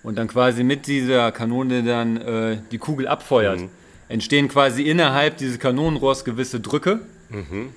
und 0.03 0.17
dann 0.17 0.27
quasi 0.27 0.65
mit 0.65 0.87
dieser 0.87 1.31
Kanone 1.31 1.83
dann 1.83 2.17
äh, 2.17 2.57
die 2.69 2.79
Kugel 2.79 3.07
abfeuert, 3.07 3.61
mhm 3.61 3.78
entstehen 4.09 4.49
quasi 4.49 4.83
innerhalb 4.83 5.37
dieses 5.37 5.59
Kanonenrohrs 5.59 6.25
gewisse 6.25 6.59
Drücke, 6.59 6.99
mhm. 7.29 7.69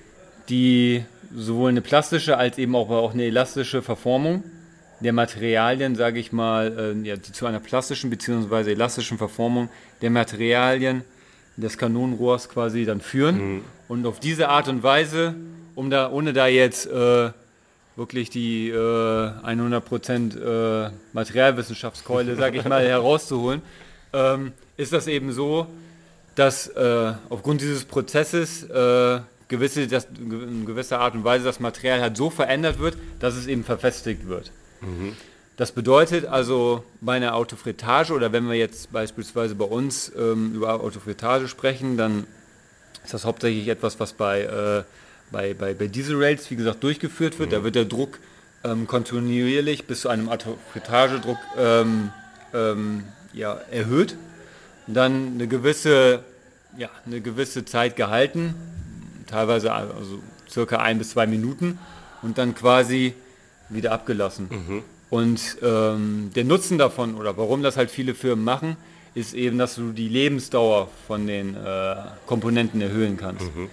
die 0.49 1.05
sowohl 1.33 1.69
eine 1.69 1.81
plastische 1.81 2.37
als 2.37 2.57
eben 2.57 2.75
auch, 2.75 2.89
auch 2.89 3.13
eine 3.13 3.23
elastische 3.23 3.81
Verformung 3.81 4.43
der 4.99 5.13
Materialien, 5.13 5.95
sage 5.95 6.19
ich 6.19 6.31
mal, 6.31 6.95
äh, 6.95 7.07
ja, 7.07 7.15
die 7.15 7.31
zu 7.31 7.45
einer 7.45 7.59
plastischen 7.59 8.09
bzw. 8.09 8.71
elastischen 8.71 9.17
Verformung 9.17 9.69
der 10.01 10.09
Materialien 10.09 11.03
des 11.57 11.77
Kanonenrohrs 11.77 12.49
quasi 12.49 12.85
dann 12.85 13.01
führen. 13.01 13.55
Mhm. 13.55 13.61
Und 13.87 14.05
auf 14.05 14.19
diese 14.19 14.49
Art 14.49 14.67
und 14.67 14.81
Weise, 14.81 15.35
um 15.75 15.89
da, 15.89 16.11
ohne 16.11 16.33
da 16.33 16.47
jetzt 16.47 16.87
äh, 16.87 17.31
wirklich 17.95 18.29
die 18.29 18.69
äh, 18.69 18.73
100% 18.73 20.87
äh, 20.87 20.91
Materialwissenschaftskeule, 21.11 22.35
sage 22.35 22.59
ich 22.59 22.65
mal, 22.65 22.83
herauszuholen, 22.87 23.61
ähm, 24.13 24.53
ist 24.77 24.93
das 24.93 25.07
eben 25.07 25.31
so, 25.31 25.67
dass 26.35 26.67
äh, 26.67 27.13
aufgrund 27.29 27.61
dieses 27.61 27.85
Prozesses 27.85 28.63
äh, 28.63 29.19
gewisse, 29.47 29.87
das, 29.87 30.07
in 30.17 30.65
gewisser 30.65 30.99
Art 30.99 31.13
und 31.13 31.23
Weise 31.23 31.45
das 31.45 31.59
Material 31.59 32.01
halt 32.01 32.17
so 32.17 32.29
verändert 32.29 32.79
wird, 32.79 32.97
dass 33.19 33.35
es 33.35 33.47
eben 33.47 33.63
verfestigt 33.63 34.27
wird. 34.27 34.51
Mhm. 34.81 35.15
Das 35.57 35.71
bedeutet 35.71 36.25
also 36.25 36.83
bei 37.01 37.15
einer 37.15 37.35
Autofritage 37.35 38.13
oder 38.13 38.31
wenn 38.31 38.47
wir 38.47 38.55
jetzt 38.55 38.91
beispielsweise 38.91 39.53
bei 39.53 39.65
uns 39.65 40.11
ähm, 40.17 40.55
über 40.55 40.81
Autofritage 40.81 41.47
sprechen, 41.47 41.95
dann 41.95 42.25
ist 43.03 43.13
das 43.13 43.25
hauptsächlich 43.25 43.67
etwas, 43.67 43.99
was 43.99 44.13
bei, 44.13 44.41
äh, 44.41 44.83
bei, 45.31 45.53
bei, 45.53 45.75
bei 45.75 45.87
Dieselrails, 45.87 46.49
wie 46.49 46.55
gesagt, 46.55 46.83
durchgeführt 46.83 47.37
wird. 47.37 47.49
Mhm. 47.49 47.53
Da 47.53 47.63
wird 47.63 47.75
der 47.75 47.85
Druck 47.85 48.19
ähm, 48.63 48.87
kontinuierlich 48.87 49.85
bis 49.85 50.01
zu 50.01 50.09
einem 50.09 50.29
Autofritagedruck 50.29 51.37
ähm, 51.57 52.11
ähm 52.53 53.03
ja, 53.33 53.59
erhöht 53.71 54.15
dann 54.87 55.33
eine 55.35 55.47
gewisse, 55.47 56.23
ja, 56.77 56.89
eine 57.05 57.21
gewisse 57.21 57.65
Zeit 57.65 57.95
gehalten, 57.95 58.55
teilweise 59.27 59.71
also 59.71 60.19
circa 60.49 60.77
ein 60.77 60.97
bis 60.97 61.11
zwei 61.11 61.27
Minuten 61.27 61.79
und 62.21 62.37
dann 62.37 62.55
quasi 62.55 63.13
wieder 63.69 63.91
abgelassen. 63.91 64.47
Mhm. 64.49 64.83
Und 65.09 65.57
ähm, 65.61 66.31
der 66.35 66.43
Nutzen 66.43 66.77
davon 66.77 67.15
oder 67.15 67.37
warum 67.37 67.61
das 67.63 67.77
halt 67.77 67.91
viele 67.91 68.15
Firmen 68.15 68.43
machen, 68.43 68.77
ist 69.15 69.33
eben, 69.33 69.57
dass 69.57 69.75
du 69.75 69.91
die 69.91 70.07
Lebensdauer 70.07 70.89
von 71.07 71.27
den 71.27 71.55
äh, 71.55 71.95
Komponenten 72.25 72.81
erhöhen 72.81 73.17
kannst. 73.17 73.55
Mhm. 73.55 73.69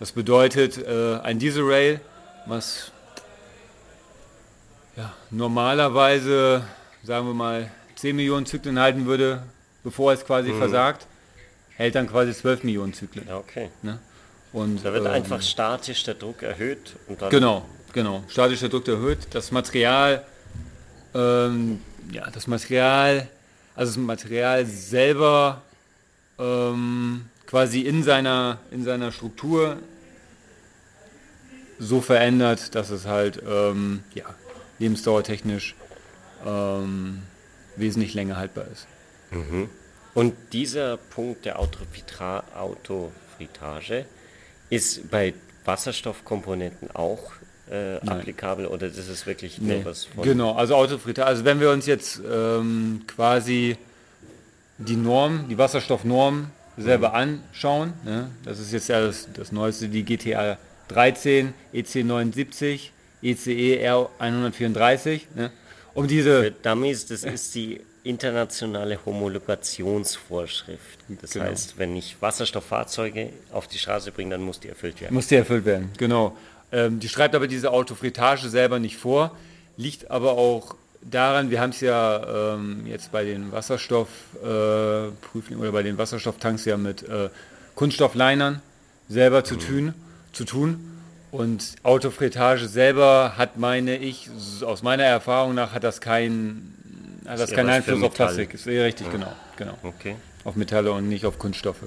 Das 0.00 0.12
bedeutet, 0.12 0.78
äh, 0.78 1.18
ein 1.22 1.38
Dieselrail, 1.38 2.00
was 2.46 2.92
ja, 4.96 5.12
normalerweise, 5.30 6.64
sagen 7.02 7.26
wir 7.26 7.34
mal, 7.34 7.70
10 7.96 8.16
Millionen 8.16 8.46
Zyklen 8.46 8.78
halten 8.78 9.06
würde, 9.06 9.42
bevor 9.82 10.12
es 10.12 10.24
quasi 10.24 10.52
mhm. 10.52 10.58
versagt, 10.58 11.06
hält 11.76 11.94
dann 11.94 12.08
quasi 12.08 12.32
12 12.32 12.64
Millionen 12.64 12.92
Zyklen. 12.92 13.30
Okay. 13.30 13.70
Ne? 13.82 13.98
Und, 14.52 14.84
da 14.84 14.92
wird 14.92 15.04
ähm, 15.04 15.12
einfach 15.12 15.42
statisch 15.42 16.02
der 16.04 16.14
Druck 16.14 16.42
erhöht. 16.42 16.96
Und 17.06 17.20
dann 17.22 17.30
genau, 17.30 17.64
genau. 17.92 18.24
Statisch 18.28 18.60
der 18.60 18.68
Druck 18.68 18.88
erhöht. 18.88 19.28
Das 19.30 19.52
Material, 19.52 20.24
ähm, 21.14 21.80
ja, 22.10 22.28
das 22.30 22.46
Material, 22.46 23.28
also 23.74 23.92
das 23.92 23.98
Material 23.98 24.64
selber 24.66 25.62
ähm, 26.38 27.26
quasi 27.46 27.82
in 27.82 28.02
seiner, 28.02 28.58
in 28.70 28.84
seiner 28.84 29.12
Struktur 29.12 29.78
so 31.78 32.00
verändert, 32.00 32.74
dass 32.74 32.90
es 32.90 33.06
halt 33.06 33.42
ähm, 33.46 34.02
ja, 34.14 34.24
lebensdauertechnisch 34.78 35.74
ähm, 36.44 37.22
wesentlich 37.76 38.14
länger 38.14 38.36
haltbar 38.36 38.66
ist. 38.72 38.86
Mhm. 39.30 39.68
Und 40.14 40.34
dieser 40.52 40.96
Punkt 40.96 41.44
der 41.44 41.58
Autofritage 41.58 42.46
ist 44.70 45.10
bei 45.10 45.34
Wasserstoffkomponenten 45.64 46.90
auch 46.92 47.32
äh, 47.70 47.96
applikabel 47.96 48.66
oder 48.66 48.88
das 48.88 49.08
ist 49.08 49.26
wirklich 49.26 49.60
nur 49.60 49.76
nee. 49.76 49.84
was 49.84 50.06
von. 50.06 50.24
Genau, 50.24 50.54
also 50.54 50.74
Autofritage, 50.74 51.26
also 51.26 51.44
wenn 51.44 51.60
wir 51.60 51.70
uns 51.70 51.86
jetzt 51.86 52.20
ähm, 52.28 53.02
quasi 53.06 53.76
die 54.78 54.96
Norm, 54.96 55.46
die 55.48 55.58
Wasserstoffnorm 55.58 56.50
selber 56.76 57.10
mhm. 57.10 57.14
anschauen, 57.14 57.92
ne? 58.04 58.30
das 58.44 58.58
ist 58.60 58.72
jetzt 58.72 58.88
ja 58.88 59.00
das, 59.00 59.28
das 59.34 59.52
neueste, 59.52 59.88
die 59.88 60.04
GTA 60.04 60.58
13, 60.88 61.52
EC 61.72 62.04
79, 62.04 62.92
ECE 63.22 63.78
R 63.80 64.10
134, 64.18 65.28
ne? 65.34 65.50
um 65.94 66.06
diese. 66.06 66.44
Für 66.44 66.50
Dummies, 66.50 67.06
das 67.06 67.24
ist 67.24 67.54
die 67.54 67.80
internationale 68.08 68.98
Homologationsvorschrift. 69.04 70.98
Das 71.20 71.32
genau. 71.32 71.44
heißt, 71.44 71.78
wenn 71.78 71.94
ich 71.94 72.16
Wasserstofffahrzeuge 72.20 73.30
auf 73.52 73.68
die 73.68 73.78
Straße 73.78 74.12
bringe, 74.12 74.30
dann 74.30 74.42
muss 74.42 74.60
die 74.60 74.68
erfüllt 74.68 75.00
werden. 75.00 75.14
Muss 75.14 75.26
die 75.26 75.36
erfüllt 75.36 75.66
werden, 75.66 75.90
genau. 75.98 76.36
Ähm, 76.72 77.00
die 77.00 77.08
schreibt 77.08 77.34
aber 77.34 77.46
diese 77.46 77.70
Autofritage 77.70 78.48
selber 78.48 78.78
nicht 78.78 78.96
vor, 78.96 79.36
liegt 79.76 80.10
aber 80.10 80.32
auch 80.32 80.74
daran, 81.02 81.50
wir 81.50 81.60
haben 81.60 81.70
es 81.70 81.80
ja 81.80 82.54
ähm, 82.54 82.86
jetzt 82.86 83.12
bei 83.12 83.24
den 83.24 83.52
Wasserstoffprüfungen 83.52 85.58
äh, 85.58 85.62
oder 85.62 85.72
bei 85.72 85.82
den 85.82 85.98
Wasserstofftanks 85.98 86.64
ja 86.64 86.76
mit 86.76 87.08
äh, 87.08 87.28
Kunststofflinern 87.74 88.60
selber 89.08 89.44
zu, 89.44 89.54
mhm. 89.54 89.60
tun, 89.60 89.94
zu 90.32 90.44
tun. 90.44 90.84
Und 91.30 91.76
Autofritage 91.82 92.68
selber 92.68 93.34
hat, 93.36 93.58
meine 93.58 93.98
ich, 93.98 94.30
aus 94.62 94.82
meiner 94.82 95.04
Erfahrung 95.04 95.54
nach, 95.54 95.74
hat 95.74 95.84
das 95.84 96.00
keinen 96.00 96.77
also 97.28 97.42
das 97.42 97.50
ist 97.50 97.56
kein 97.56 97.68
Einfluss 97.68 98.02
auf 98.02 98.14
Plastik. 98.14 98.54
Ist 98.54 98.66
eher 98.66 98.84
richtig, 98.84 99.06
ja. 99.08 99.12
genau. 99.12 99.32
genau. 99.56 99.78
Okay. 99.82 100.16
Auf 100.44 100.56
Metalle 100.56 100.92
und 100.92 101.08
nicht 101.08 101.26
auf 101.26 101.38
Kunststoffe. 101.38 101.84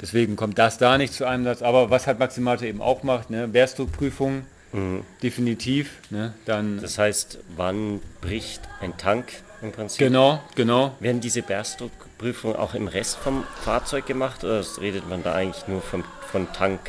Deswegen 0.00 0.36
kommt 0.36 0.58
das 0.58 0.78
da 0.78 0.96
nicht 0.98 1.12
zu 1.12 1.26
einem 1.26 1.44
Satz. 1.44 1.62
Aber 1.62 1.90
was 1.90 2.06
halt 2.06 2.18
Maximate 2.18 2.66
eben 2.66 2.80
auch 2.80 3.02
macht, 3.02 3.30
ne, 3.30 3.48
Bärstruckprüfung, 3.48 4.44
mhm. 4.72 5.02
definitiv. 5.22 5.96
Ne, 6.10 6.34
dann 6.44 6.80
das 6.80 6.98
heißt, 6.98 7.38
wann 7.56 8.00
bricht 8.20 8.62
ein 8.80 8.96
Tank 8.96 9.32
im 9.60 9.72
Prinzip? 9.72 9.98
Genau, 9.98 10.40
genau. 10.54 10.96
Werden 11.00 11.20
diese 11.20 11.42
Bärstruckprüfungen 11.42 12.56
auch 12.56 12.74
im 12.74 12.88
Rest 12.88 13.16
vom 13.16 13.44
Fahrzeug 13.64 14.06
gemacht 14.06 14.44
oder 14.44 14.64
redet 14.80 15.08
man 15.08 15.22
da 15.22 15.34
eigentlich 15.34 15.66
nur 15.66 15.82
vom, 15.82 16.04
von 16.30 16.52
Tank? 16.52 16.80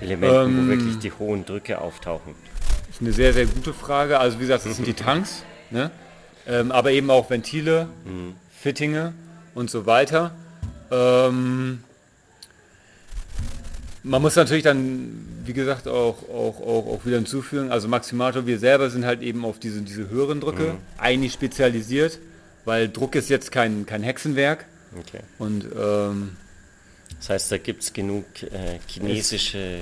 Elementen, 0.00 0.36
ähm, 0.36 0.66
wo 0.66 0.70
wirklich 0.70 0.98
die 0.98 1.12
hohen 1.12 1.44
Drücke 1.44 1.80
auftauchen? 1.80 2.34
Das 2.86 2.96
ist 2.96 3.02
eine 3.02 3.12
sehr, 3.12 3.32
sehr 3.32 3.46
gute 3.46 3.72
Frage. 3.72 4.18
Also 4.18 4.38
wie 4.38 4.42
gesagt, 4.42 4.66
das 4.66 4.76
sind 4.76 4.86
die 4.86 4.94
Tanks, 4.94 5.44
ne? 5.70 5.90
Ähm, 6.46 6.72
aber 6.72 6.92
eben 6.92 7.10
auch 7.10 7.30
Ventile, 7.30 7.88
mhm. 8.04 8.34
Fittinge 8.60 9.12
und 9.54 9.70
so 9.70 9.86
weiter. 9.86 10.34
Ähm, 10.90 11.80
man 14.02 14.20
muss 14.20 14.36
natürlich 14.36 14.62
dann, 14.62 15.26
wie 15.44 15.54
gesagt, 15.54 15.88
auch, 15.88 16.28
auch, 16.28 16.60
auch, 16.60 16.86
auch 16.86 17.06
wieder 17.06 17.16
hinzufügen, 17.16 17.72
also 17.72 17.88
Maximator, 17.88 18.46
wir 18.46 18.58
selber 18.58 18.90
sind 18.90 19.06
halt 19.06 19.22
eben 19.22 19.44
auf 19.44 19.58
diese, 19.58 19.80
diese 19.80 20.10
höheren 20.10 20.40
Drücke 20.40 20.74
mhm. 20.74 20.78
eigentlich 20.98 21.32
spezialisiert, 21.32 22.18
weil 22.64 22.88
Druck 22.88 23.14
ist 23.14 23.30
jetzt 23.30 23.50
kein, 23.50 23.86
kein 23.86 24.02
Hexenwerk. 24.02 24.66
Okay. 24.98 25.20
Und 25.38 25.66
ähm, 25.76 26.36
das 27.18 27.30
heißt, 27.30 27.52
da 27.52 27.58
gibt 27.58 27.82
es 27.82 27.92
genug 27.92 28.24
äh, 28.42 28.78
chinesische 28.86 29.80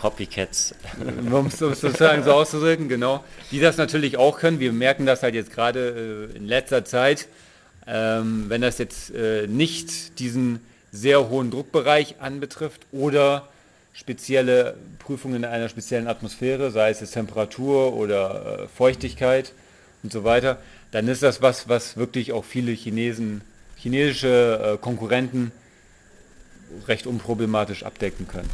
Copycats. 0.00 0.74
Um 1.30 1.46
es 1.46 1.58
sozusagen 1.58 2.24
so 2.24 2.32
auszudrücken, 2.32 2.88
genau. 2.88 3.22
Die 3.50 3.60
das 3.60 3.76
natürlich 3.76 4.16
auch 4.16 4.38
können. 4.38 4.58
Wir 4.58 4.72
merken 4.72 5.04
das 5.04 5.22
halt 5.22 5.34
jetzt 5.34 5.52
gerade 5.52 6.30
äh, 6.32 6.36
in 6.36 6.46
letzter 6.46 6.86
Zeit. 6.86 7.28
Ähm, 7.86 8.46
wenn 8.48 8.62
das 8.62 8.78
jetzt 8.78 9.14
äh, 9.14 9.46
nicht 9.46 10.18
diesen 10.18 10.60
sehr 10.90 11.28
hohen 11.28 11.50
Druckbereich 11.50 12.16
anbetrifft 12.20 12.86
oder 12.92 13.48
spezielle 13.92 14.74
Prüfungen 15.00 15.36
in 15.36 15.44
einer 15.44 15.68
speziellen 15.68 16.08
Atmosphäre, 16.08 16.70
sei 16.70 16.90
es 16.90 17.10
Temperatur 17.10 17.94
oder 17.94 18.62
äh, 18.62 18.68
Feuchtigkeit 18.68 19.52
und 20.02 20.12
so 20.12 20.24
weiter, 20.24 20.58
dann 20.92 21.08
ist 21.08 21.22
das 21.22 21.42
was, 21.42 21.68
was 21.68 21.98
wirklich 21.98 22.32
auch 22.32 22.44
viele 22.44 22.72
Chinesen, 22.72 23.42
chinesische 23.76 24.76
äh, 24.76 24.78
Konkurrenten 24.78 25.52
recht 26.88 27.06
unproblematisch 27.06 27.82
abdecken 27.82 28.26
können. 28.28 28.48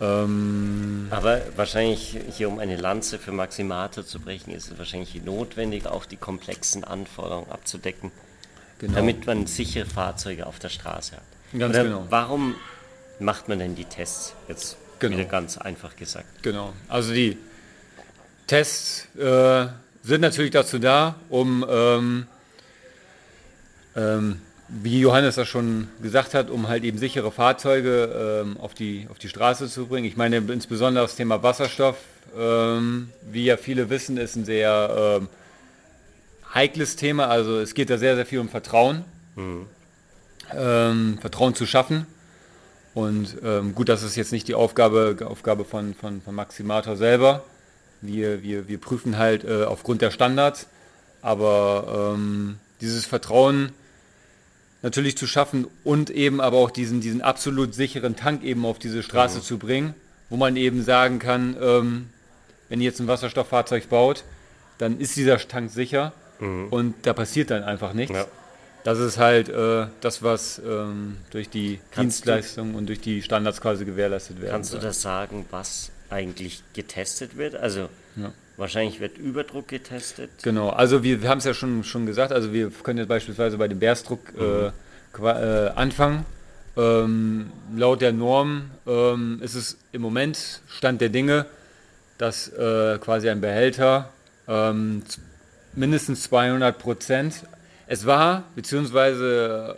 Ähm 0.00 1.08
Aber 1.10 1.42
wahrscheinlich 1.56 2.18
hier, 2.36 2.48
um 2.48 2.58
eine 2.58 2.76
Lanze 2.76 3.18
für 3.18 3.32
Maximator 3.32 4.04
zu 4.04 4.18
brechen, 4.20 4.52
ist 4.52 4.70
es 4.70 4.78
wahrscheinlich 4.78 5.22
notwendig, 5.22 5.86
auch 5.86 6.06
die 6.06 6.16
komplexen 6.16 6.84
Anforderungen 6.84 7.50
abzudecken, 7.50 8.10
genau. 8.78 8.94
damit 8.94 9.26
man 9.26 9.46
sichere 9.46 9.86
Fahrzeuge 9.86 10.46
auf 10.46 10.58
der 10.58 10.70
Straße 10.70 11.16
hat. 11.16 11.22
Ganz 11.58 11.74
Oder 11.74 11.84
genau. 11.84 12.06
Warum 12.08 12.54
macht 13.18 13.48
man 13.48 13.58
denn 13.58 13.74
die 13.74 13.84
Tests? 13.84 14.34
Jetzt 14.48 14.76
genau. 14.98 15.18
wieder 15.18 15.28
ganz 15.28 15.58
einfach 15.58 15.96
gesagt. 15.96 16.42
Genau. 16.42 16.72
Also 16.88 17.12
die 17.12 17.36
Tests 18.46 19.06
äh, 19.16 19.66
sind 20.02 20.22
natürlich 20.22 20.52
dazu 20.52 20.78
da, 20.78 21.16
um 21.28 21.64
ähm, 21.68 22.26
ähm, 23.96 24.40
wie 24.70 25.00
Johannes 25.00 25.34
das 25.34 25.48
schon 25.48 25.88
gesagt 26.00 26.34
hat, 26.34 26.48
um 26.48 26.68
halt 26.68 26.84
eben 26.84 26.96
sichere 26.96 27.32
Fahrzeuge 27.32 28.42
ähm, 28.44 28.56
auf, 28.58 28.72
die, 28.72 29.08
auf 29.10 29.18
die 29.18 29.28
Straße 29.28 29.68
zu 29.68 29.86
bringen. 29.86 30.06
Ich 30.06 30.16
meine 30.16 30.36
insbesondere 30.36 31.04
das 31.04 31.16
Thema 31.16 31.42
Wasserstoff, 31.42 31.96
ähm, 32.38 33.10
wie 33.30 33.44
ja 33.44 33.56
viele 33.56 33.90
wissen, 33.90 34.16
ist 34.16 34.36
ein 34.36 34.44
sehr 34.44 35.18
ähm, 35.20 35.28
heikles 36.54 36.94
Thema. 36.96 37.26
Also 37.26 37.58
es 37.58 37.74
geht 37.74 37.90
da 37.90 37.98
sehr, 37.98 38.14
sehr 38.14 38.26
viel 38.26 38.38
um 38.38 38.48
Vertrauen. 38.48 39.04
Mhm. 39.34 39.66
Ähm, 40.54 41.18
Vertrauen 41.20 41.54
zu 41.54 41.66
schaffen. 41.66 42.06
Und 42.94 43.36
ähm, 43.42 43.74
gut, 43.74 43.88
das 43.88 44.02
ist 44.02 44.16
jetzt 44.16 44.32
nicht 44.32 44.46
die 44.48 44.54
Aufgabe, 44.54 45.16
Aufgabe 45.24 45.64
von, 45.64 45.94
von, 45.94 46.22
von 46.22 46.34
Maximator 46.34 46.96
selber. 46.96 47.44
Wir, 48.02 48.42
wir, 48.42 48.68
wir 48.68 48.78
prüfen 48.78 49.18
halt 49.18 49.44
äh, 49.44 49.64
aufgrund 49.64 50.00
der 50.02 50.10
Standards. 50.12 50.68
Aber 51.22 52.14
ähm, 52.14 52.58
dieses 52.80 53.04
Vertrauen 53.04 53.72
natürlich 54.82 55.16
zu 55.16 55.26
schaffen 55.26 55.66
und 55.84 56.10
eben 56.10 56.40
aber 56.40 56.56
auch 56.58 56.70
diesen, 56.70 57.00
diesen 57.00 57.20
absolut 57.20 57.74
sicheren 57.74 58.16
Tank 58.16 58.42
eben 58.42 58.64
auf 58.64 58.78
diese 58.78 59.02
Straße 59.02 59.38
mhm. 59.38 59.42
zu 59.42 59.58
bringen, 59.58 59.94
wo 60.28 60.36
man 60.36 60.56
eben 60.56 60.82
sagen 60.82 61.18
kann, 61.18 61.56
ähm, 61.60 62.08
wenn 62.68 62.80
ihr 62.80 62.86
jetzt 62.86 63.00
ein 63.00 63.08
Wasserstofffahrzeug 63.08 63.88
baut, 63.88 64.24
dann 64.78 64.98
ist 64.98 65.16
dieser 65.16 65.38
Tank 65.38 65.70
sicher 65.70 66.12
mhm. 66.38 66.68
und 66.68 66.94
da 67.02 67.12
passiert 67.12 67.50
dann 67.50 67.62
einfach 67.64 67.92
nichts. 67.92 68.16
Ja. 68.16 68.26
Das 68.84 68.98
ist 68.98 69.18
halt 69.18 69.50
äh, 69.50 69.88
das, 70.00 70.22
was 70.22 70.60
ähm, 70.64 71.18
durch 71.30 71.50
die 71.50 71.80
kannst 71.90 72.20
Dienstleistung 72.20 72.74
und 72.74 72.86
durch 72.86 73.00
die 73.00 73.20
Standards 73.20 73.60
quasi 73.60 73.84
gewährleistet 73.84 74.40
wird. 74.40 74.50
Kannst 74.50 74.72
du 74.72 74.78
das 74.78 75.02
sagen, 75.02 75.44
was 75.50 75.90
eigentlich 76.08 76.62
getestet 76.72 77.36
wird? 77.36 77.56
Also 77.56 77.90
ja. 78.16 78.32
Wahrscheinlich 78.60 79.00
wird 79.00 79.16
Überdruck 79.16 79.68
getestet. 79.68 80.28
Genau, 80.42 80.68
also 80.68 81.02
wir, 81.02 81.22
wir 81.22 81.30
haben 81.30 81.38
es 81.38 81.44
ja 81.44 81.54
schon, 81.54 81.82
schon 81.82 82.04
gesagt, 82.04 82.30
also 82.30 82.52
wir 82.52 82.70
können 82.70 82.98
jetzt 82.98 83.08
beispielsweise 83.08 83.56
bei 83.56 83.68
dem 83.68 83.78
Bärsdruck 83.78 84.20
äh, 84.38 84.70
mhm. 85.18 85.24
äh, 85.24 85.68
anfangen. 85.68 86.26
Ähm, 86.76 87.50
laut 87.74 88.02
der 88.02 88.12
Norm 88.12 88.70
ähm, 88.86 89.40
ist 89.42 89.54
es 89.54 89.78
im 89.92 90.02
Moment 90.02 90.60
Stand 90.68 91.00
der 91.00 91.08
Dinge, 91.08 91.46
dass 92.18 92.48
äh, 92.48 92.98
quasi 93.00 93.30
ein 93.30 93.40
Behälter 93.40 94.10
ähm, 94.46 95.04
mindestens 95.74 96.24
200 96.24 96.78
Prozent. 96.78 97.44
Es 97.86 98.04
war, 98.04 98.44
beziehungsweise 98.56 99.74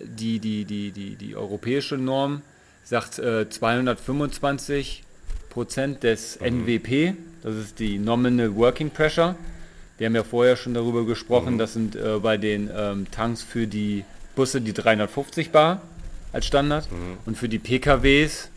äh, 0.00 0.06
die, 0.06 0.38
die, 0.38 0.64
die, 0.64 0.90
die, 0.90 1.16
die 1.16 1.36
europäische 1.36 1.98
Norm 1.98 2.40
sagt 2.82 3.16
225 3.16 5.04
äh, 5.04 5.50
Prozent 5.52 6.02
des 6.02 6.40
mhm. 6.40 6.64
NWP, 6.66 7.14
das 7.42 7.56
ist 7.56 7.78
die 7.78 7.98
Nominal 7.98 8.54
Working 8.54 8.90
Pressure. 8.90 9.34
Wir 9.98 10.06
haben 10.06 10.14
ja 10.14 10.24
vorher 10.24 10.56
schon 10.56 10.74
darüber 10.74 11.04
gesprochen, 11.04 11.54
mhm. 11.54 11.58
das 11.58 11.74
sind 11.74 11.96
äh, 11.96 12.18
bei 12.20 12.36
den 12.36 12.70
ähm, 12.74 13.06
Tanks 13.10 13.42
für 13.42 13.66
die 13.66 14.04
Busse 14.34 14.60
die 14.60 14.72
350 14.72 15.50
Bar 15.50 15.82
als 16.32 16.46
Standard 16.46 16.90
mhm. 16.90 17.18
und 17.26 17.36
für 17.36 17.48
die 17.48 17.58
PKWs 17.58 18.48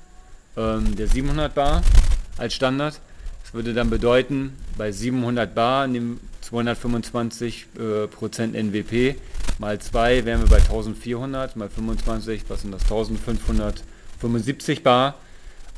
ähm, 0.57 0.95
der 0.95 1.07
700 1.07 1.53
Bar 1.53 1.83
als 2.37 2.53
Standard. 2.53 2.99
Das 3.43 3.53
würde 3.53 3.73
dann 3.73 3.89
bedeuten, 3.89 4.53
bei 4.77 4.91
700 4.91 5.53
Bar 5.53 5.87
nehmen 5.87 6.19
225 6.41 7.67
äh, 7.77 8.07
Prozent 8.07 8.55
NWP 8.55 9.15
mal 9.59 9.79
2 9.79 10.25
wären 10.25 10.41
wir 10.41 10.49
bei 10.49 10.57
1400 10.57 11.55
mal 11.55 11.69
25, 11.69 12.43
was 12.47 12.61
sind 12.61 12.71
das 12.71 12.83
1575 12.83 14.83
Bar. 14.83 15.15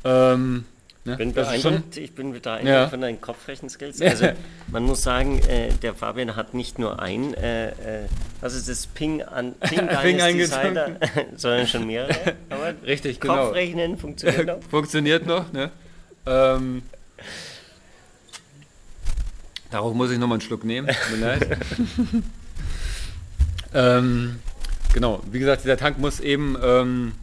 Ähm, 0.03 0.65
Ne? 1.07 1.15
Bin 1.15 1.31
beeindruckt, 1.31 1.95
ich 1.95 2.13
bin 2.13 2.33
beeindruckt 2.33 2.67
ja. 2.67 2.89
von 2.89 2.99
deinen 2.99 3.21
Kopfrechenskills. 3.21 4.01
Also 4.01 4.27
man 4.67 4.83
muss 4.83 5.03
sagen, 5.03 5.39
äh, 5.47 5.69
der 5.81 5.93
Fabian 5.93 6.35
hat 6.35 6.53
nicht 6.53 6.79
nur 6.79 7.01
ein, 7.01 7.33
äh, 7.33 7.69
äh, 7.69 7.73
was 8.41 8.53
ist 8.53 8.67
das, 8.67 8.87
Ping 8.87 9.21
an 9.21 9.55
Ping, 9.61 9.87
Ping 9.87 10.17
Decider, 10.17 10.97
sondern 11.37 11.65
schon 11.65 11.87
mehrere. 11.87 12.35
Aber 12.49 12.73
Richtig, 12.85 13.21
genau. 13.21 13.45
Kopfrechnen 13.45 13.97
funktioniert 13.97 14.47
noch. 14.47 14.63
funktioniert 14.69 15.25
noch, 15.25 15.53
ne? 15.53 15.71
Ähm, 16.25 16.81
darauf 19.71 19.93
muss 19.93 20.11
ich 20.11 20.17
nochmal 20.17 20.39
einen 20.39 20.41
Schluck 20.41 20.65
nehmen, 20.65 20.89
tut 20.89 21.19
mir 21.19 21.25
leid. 21.25 21.57
ähm, 23.73 24.39
genau, 24.93 25.23
wie 25.31 25.39
gesagt, 25.39 25.63
dieser 25.63 25.77
Tank 25.77 25.99
muss 25.99 26.19
eben 26.19 26.57
ähm, 26.61 27.13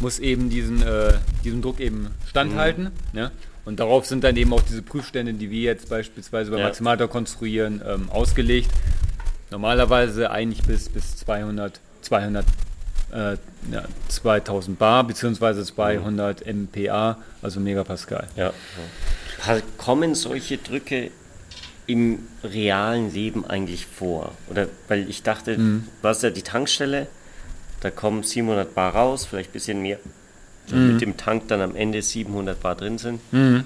muss 0.00 0.18
eben 0.18 0.50
diesen, 0.50 0.82
äh, 0.82 1.14
diesem 1.44 1.62
Druck 1.62 1.80
eben 1.80 2.08
standhalten. 2.28 2.90
Mhm. 3.12 3.18
Ja? 3.18 3.30
Und 3.64 3.80
darauf 3.80 4.06
sind 4.06 4.22
dann 4.22 4.36
eben 4.36 4.52
auch 4.52 4.62
diese 4.62 4.82
Prüfstände, 4.82 5.34
die 5.34 5.50
wir 5.50 5.62
jetzt 5.62 5.88
beispielsweise 5.88 6.50
bei 6.50 6.58
ja. 6.58 6.66
Maximator 6.66 7.08
konstruieren, 7.08 7.82
ähm, 7.86 8.10
ausgelegt. 8.10 8.70
Normalerweise 9.50 10.30
eigentlich 10.30 10.62
bis, 10.62 10.88
bis 10.88 11.16
200, 11.16 11.80
200 12.02 12.44
äh, 13.12 13.36
ja, 13.72 13.84
2000 14.08 14.78
Bar 14.78 15.04
bzw. 15.04 15.62
200 15.64 16.46
mhm. 16.46 16.68
MPa, 16.72 17.18
also 17.42 17.60
Megapascal. 17.60 18.26
Ja. 18.36 18.52
Kommen 19.78 20.14
solche 20.14 20.58
Drücke 20.58 21.10
im 21.86 22.20
realen 22.42 23.12
Leben 23.12 23.44
eigentlich 23.44 23.86
vor? 23.86 24.32
Oder 24.50 24.68
weil 24.88 25.08
ich 25.08 25.22
dachte, 25.22 25.56
mhm. 25.56 25.86
du 26.02 26.08
hast 26.08 26.22
ja 26.22 26.30
die 26.30 26.42
Tankstelle, 26.42 27.06
da 27.86 27.92
kommen 27.92 28.24
700 28.24 28.74
Bar 28.74 28.96
raus, 28.96 29.24
vielleicht 29.24 29.50
ein 29.50 29.52
bisschen 29.52 29.80
mehr. 29.80 30.00
Mhm. 30.70 30.92
Mit 30.92 31.00
dem 31.00 31.16
Tank 31.16 31.46
dann 31.46 31.60
am 31.60 31.76
Ende 31.76 32.02
700 32.02 32.60
Bar 32.60 32.74
drin 32.74 32.98
sind. 32.98 33.20
Mhm. 33.32 33.64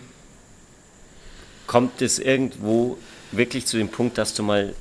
Kommt 1.66 2.02
es 2.02 2.18
irgendwo 2.18 2.98
wirklich 3.32 3.64
zu 3.64 3.78
dem 3.78 3.88
Punkt, 3.88 4.18
dass 4.18 4.34
du 4.34 4.42
mal 4.42 4.74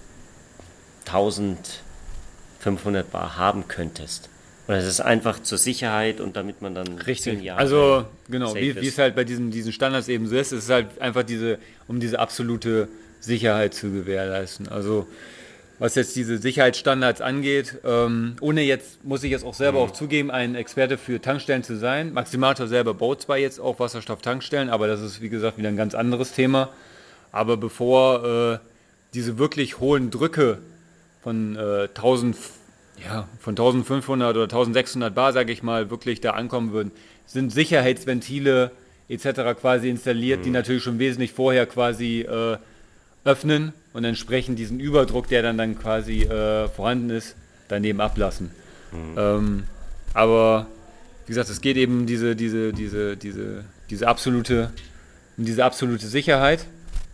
1500 1.06 3.10
Bar 3.10 3.38
haben 3.38 3.70
könntest? 3.70 4.28
Oder 4.68 4.80
ist 4.80 4.86
es 4.86 5.00
einfach 5.00 5.42
zur 5.42 5.58
Sicherheit 5.58 6.20
und 6.20 6.36
damit 6.36 6.62
man 6.62 6.76
dann 6.76 7.00
Richtig. 7.00 7.50
Also 7.54 8.06
genau, 8.28 8.54
wie, 8.56 8.76
wie, 8.76 8.88
es 8.88 8.98
halt 8.98 9.16
bei 9.16 9.24
diesen, 9.24 9.52
diesen 9.52 9.72
Standards 9.72 10.10
eben 10.10 10.28
so 10.28 10.36
ist, 10.36 10.52
ist 10.52 10.66
es 10.66 10.70
halt 10.70 11.00
einfach 11.00 11.24
diese, 11.24 11.60
um 11.88 12.02
diese 12.02 12.20
absolute 12.20 12.90
Sicherheit 13.22 13.74
zu 13.74 13.90
gewährleisten. 13.90 14.68
Also 14.68 15.08
was 15.80 15.96
jetzt 15.96 16.16
diese 16.16 16.38
Sicherheitsstandards 16.38 17.22
angeht. 17.22 17.80
Ähm, 17.86 18.36
ohne 18.42 18.62
jetzt, 18.62 19.04
muss 19.04 19.24
ich 19.24 19.32
jetzt 19.32 19.46
auch 19.46 19.54
selber 19.54 19.80
mhm. 19.80 19.86
auch 19.86 19.92
zugeben, 19.92 20.30
ein 20.30 20.56
Experte 20.56 20.98
für 20.98 21.22
Tankstellen 21.22 21.64
zu 21.64 21.78
sein. 21.78 22.14
Maximator 22.14 22.68
selber 22.68 22.94
baut 22.94 23.22
zwar 23.22 23.38
jetzt 23.38 23.60
auch 23.60 23.80
Wasserstofftankstellen, 23.80 24.70
aber 24.70 24.88
das 24.88 25.02
ist 25.02 25.22
wie 25.22 25.30
gesagt 25.30 25.58
wieder 25.58 25.70
ein 25.70 25.78
ganz 25.78 25.96
anderes 25.96 26.34
Thema. 26.34 26.70
Aber 27.32 27.58
bevor 27.58 28.26
äh, 28.26 28.60
diese 29.14 29.38
wirklich 29.38 29.80
hohen 29.80 30.12
Drücke 30.12 30.60
von 31.24 31.56
äh, 31.56 31.88
1000, 31.96 32.36
ja, 33.04 33.28
von 33.40 33.54
1500 33.54 34.36
oder 34.36 34.44
1600 34.44 35.16
Bar, 35.16 35.32
sage 35.32 35.54
ich 35.54 35.64
mal, 35.64 35.90
wirklich 35.90 36.20
da 36.20 36.32
ankommen 36.32 36.74
würden, 36.74 36.92
sind 37.26 37.52
Sicherheitsventile 37.52 38.72
etc. 39.08 39.60
quasi 39.60 39.90
installiert, 39.90 40.42
mhm. 40.42 40.44
die 40.44 40.50
natürlich 40.50 40.84
schon 40.84 41.00
wesentlich 41.00 41.32
vorher 41.32 41.66
quasi 41.66 42.22
äh, 42.22 42.58
öffnen 43.24 43.74
und 43.94 44.04
entsprechend 44.04 44.60
diesen 44.60 44.80
Überdruck, 44.80 45.28
der 45.28 45.42
dann, 45.42 45.58
dann 45.58 45.78
quasi 45.78 46.24
äh, 46.24 46.68
vorhanden 46.70 47.10
ist, 47.10 47.36
daneben 47.68 48.02
ablassen. 48.02 48.52
Mhm. 48.92 49.16
Ähm, 49.18 49.64
aber 50.14 50.68
wie 51.26 51.30
gesagt, 51.30 51.50
es 51.50 51.62
geht 51.62 51.78
eben 51.78 52.06
diese, 52.06 52.36
diese, 52.36 52.74
diese, 52.74 53.16
diese, 53.16 53.64
diese 53.90 54.08
absolute, 54.08 54.72
diese 55.38 55.64
absolute 55.64 56.08
Sicherheit 56.08 56.66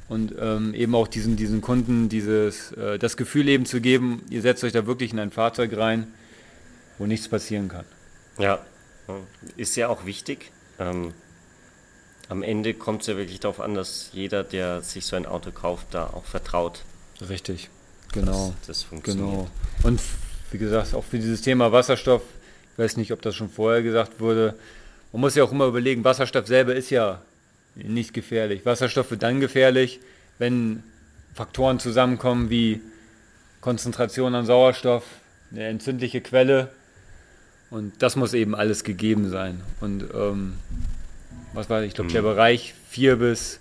und 0.07 0.33
ähm, 0.39 0.73
eben 0.73 0.95
auch 0.95 1.07
diesen, 1.07 1.35
diesen 1.35 1.61
Kunden 1.61 2.09
dieses, 2.09 2.71
äh, 2.73 2.97
das 2.97 3.17
Gefühl 3.17 3.49
eben 3.49 3.65
zu 3.65 3.81
geben, 3.81 4.23
ihr 4.29 4.41
setzt 4.41 4.63
euch 4.63 4.71
da 4.71 4.85
wirklich 4.85 5.11
in 5.11 5.19
ein 5.19 5.31
Fahrzeug 5.31 5.75
rein, 5.75 6.07
wo 6.97 7.05
nichts 7.05 7.27
passieren 7.27 7.67
kann. 7.67 7.85
Ja, 8.37 8.59
ist 9.57 9.75
ja 9.75 9.87
auch 9.87 10.05
wichtig. 10.05 10.51
Ähm, 10.79 11.13
am 12.29 12.43
Ende 12.43 12.73
kommt 12.73 13.01
es 13.01 13.07
ja 13.07 13.17
wirklich 13.17 13.39
darauf 13.39 13.59
an, 13.59 13.75
dass 13.75 14.09
jeder, 14.13 14.43
der 14.43 14.81
sich 14.81 15.05
so 15.05 15.15
ein 15.15 15.25
Auto 15.25 15.51
kauft, 15.51 15.87
da 15.91 16.07
auch 16.07 16.25
vertraut. 16.25 16.83
Richtig, 17.27 17.69
genau. 18.11 18.53
Dass 18.59 18.67
das 18.67 18.83
funktioniert. 18.83 19.27
Genau. 19.27 19.49
Und 19.83 20.01
wie 20.51 20.57
gesagt, 20.57 20.93
auch 20.93 21.03
für 21.03 21.19
dieses 21.19 21.41
Thema 21.41 21.71
Wasserstoff, 21.71 22.23
ich 22.73 22.79
weiß 22.79 22.97
nicht, 22.97 23.11
ob 23.11 23.21
das 23.21 23.35
schon 23.35 23.49
vorher 23.49 23.83
gesagt 23.83 24.19
wurde, 24.19 24.55
man 25.11 25.21
muss 25.21 25.35
ja 25.35 25.43
auch 25.43 25.51
immer 25.51 25.67
überlegen, 25.67 26.03
Wasserstoff 26.03 26.47
selber 26.47 26.75
ist 26.75 26.89
ja 26.89 27.21
nicht 27.75 28.13
gefährlich. 28.13 28.65
Wasserstoff 28.65 29.11
wird 29.11 29.23
dann 29.23 29.39
gefährlich, 29.39 29.99
wenn 30.39 30.83
Faktoren 31.33 31.79
zusammenkommen 31.79 32.49
wie 32.49 32.81
Konzentration 33.61 34.35
an 34.35 34.45
Sauerstoff, 34.45 35.03
eine 35.51 35.65
entzündliche 35.65 36.21
Quelle. 36.21 36.69
Und 37.69 37.93
das 38.01 38.15
muss 38.15 38.33
eben 38.33 38.55
alles 38.55 38.83
gegeben 38.83 39.29
sein. 39.29 39.61
Und 39.81 40.05
ähm, 40.13 40.55
was 41.55 41.69
war 41.69 41.83
ich, 41.83 41.93
glaube, 41.93 42.11
der 42.11 42.21
mhm. 42.21 42.27
Bereich 42.27 42.73
4 42.89 43.15
bis 43.17 43.59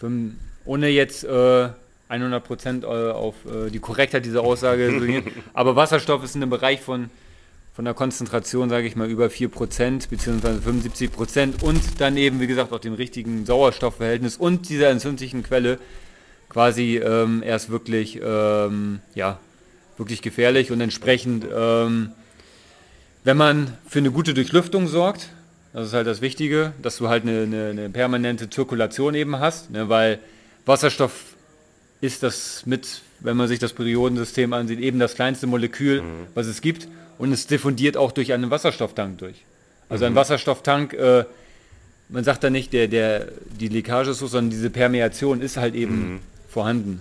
5, 0.00 0.34
ohne 0.64 0.88
jetzt 0.88 1.24
äh, 1.24 1.68
100 2.08 2.44
Prozent 2.44 2.84
äh, 2.84 2.86
auf 2.86 3.34
äh, 3.46 3.70
die 3.70 3.78
Korrektheit 3.78 4.24
dieser 4.24 4.42
Aussage 4.42 4.96
zu 4.98 5.06
gehen, 5.06 5.24
aber 5.54 5.76
Wasserstoff 5.76 6.22
ist 6.24 6.36
in 6.36 6.42
einem 6.42 6.50
Bereich 6.50 6.80
von 6.80 7.10
von 7.74 7.86
der 7.86 7.94
Konzentration, 7.94 8.68
sage 8.68 8.86
ich 8.86 8.96
mal, 8.96 9.08
über 9.08 9.26
4% 9.26 10.10
bzw. 10.10 10.48
75% 10.58 11.62
und 11.62 12.00
dann 12.00 12.16
eben, 12.18 12.40
wie 12.40 12.46
gesagt, 12.46 12.72
auch 12.72 12.78
dem 12.78 12.94
richtigen 12.94 13.46
Sauerstoffverhältnis 13.46 14.36
und 14.36 14.68
dieser 14.68 14.90
entzündlichen 14.90 15.42
Quelle 15.42 15.78
quasi 16.50 16.98
ähm, 16.98 17.42
erst 17.42 17.70
wirklich, 17.70 18.20
ähm, 18.22 19.00
ja, 19.14 19.38
wirklich 19.96 20.20
gefährlich 20.20 20.70
und 20.70 20.82
entsprechend, 20.82 21.46
ähm, 21.54 22.10
wenn 23.24 23.36
man 23.38 23.78
für 23.88 24.00
eine 24.00 24.10
gute 24.10 24.34
Durchlüftung 24.34 24.86
sorgt, 24.86 25.30
das 25.72 25.88
ist 25.88 25.94
halt 25.94 26.06
das 26.06 26.20
Wichtige, 26.20 26.72
dass 26.82 26.98
du 26.98 27.08
halt 27.08 27.22
eine, 27.22 27.42
eine, 27.42 27.68
eine 27.70 27.90
permanente 27.90 28.50
Zirkulation 28.50 29.14
eben 29.14 29.38
hast, 29.38 29.70
ne, 29.70 29.88
weil 29.88 30.18
Wasserstoff 30.66 31.34
ist 32.00 32.22
das 32.22 32.66
mit, 32.66 33.00
wenn 33.20 33.36
man 33.36 33.48
sich 33.48 33.58
das 33.58 33.72
Periodensystem 33.72 34.52
ansieht, 34.52 34.80
eben 34.80 34.98
das 34.98 35.14
kleinste 35.14 35.46
Molekül, 35.46 36.02
mhm. 36.02 36.26
was 36.34 36.46
es 36.46 36.60
gibt 36.60 36.88
und 37.18 37.32
es 37.32 37.46
diffundiert 37.46 37.96
auch 37.96 38.12
durch 38.12 38.32
einen 38.32 38.50
Wasserstofftank 38.50 39.18
durch. 39.18 39.44
Also 39.88 40.04
ein 40.04 40.12
mhm. 40.12 40.16
Wasserstofftank, 40.16 40.92
äh, 40.94 41.24
man 42.08 42.24
sagt 42.24 42.44
da 42.44 42.50
nicht, 42.50 42.72
der, 42.72 42.88
der, 42.88 43.28
die 43.58 43.68
Leckage 43.68 44.10
ist 44.10 44.18
so, 44.18 44.26
sondern 44.26 44.50
diese 44.50 44.68
Permeation 44.68 45.40
ist 45.40 45.56
halt 45.56 45.74
eben 45.74 46.14
mhm. 46.14 46.20
vorhanden. 46.48 47.00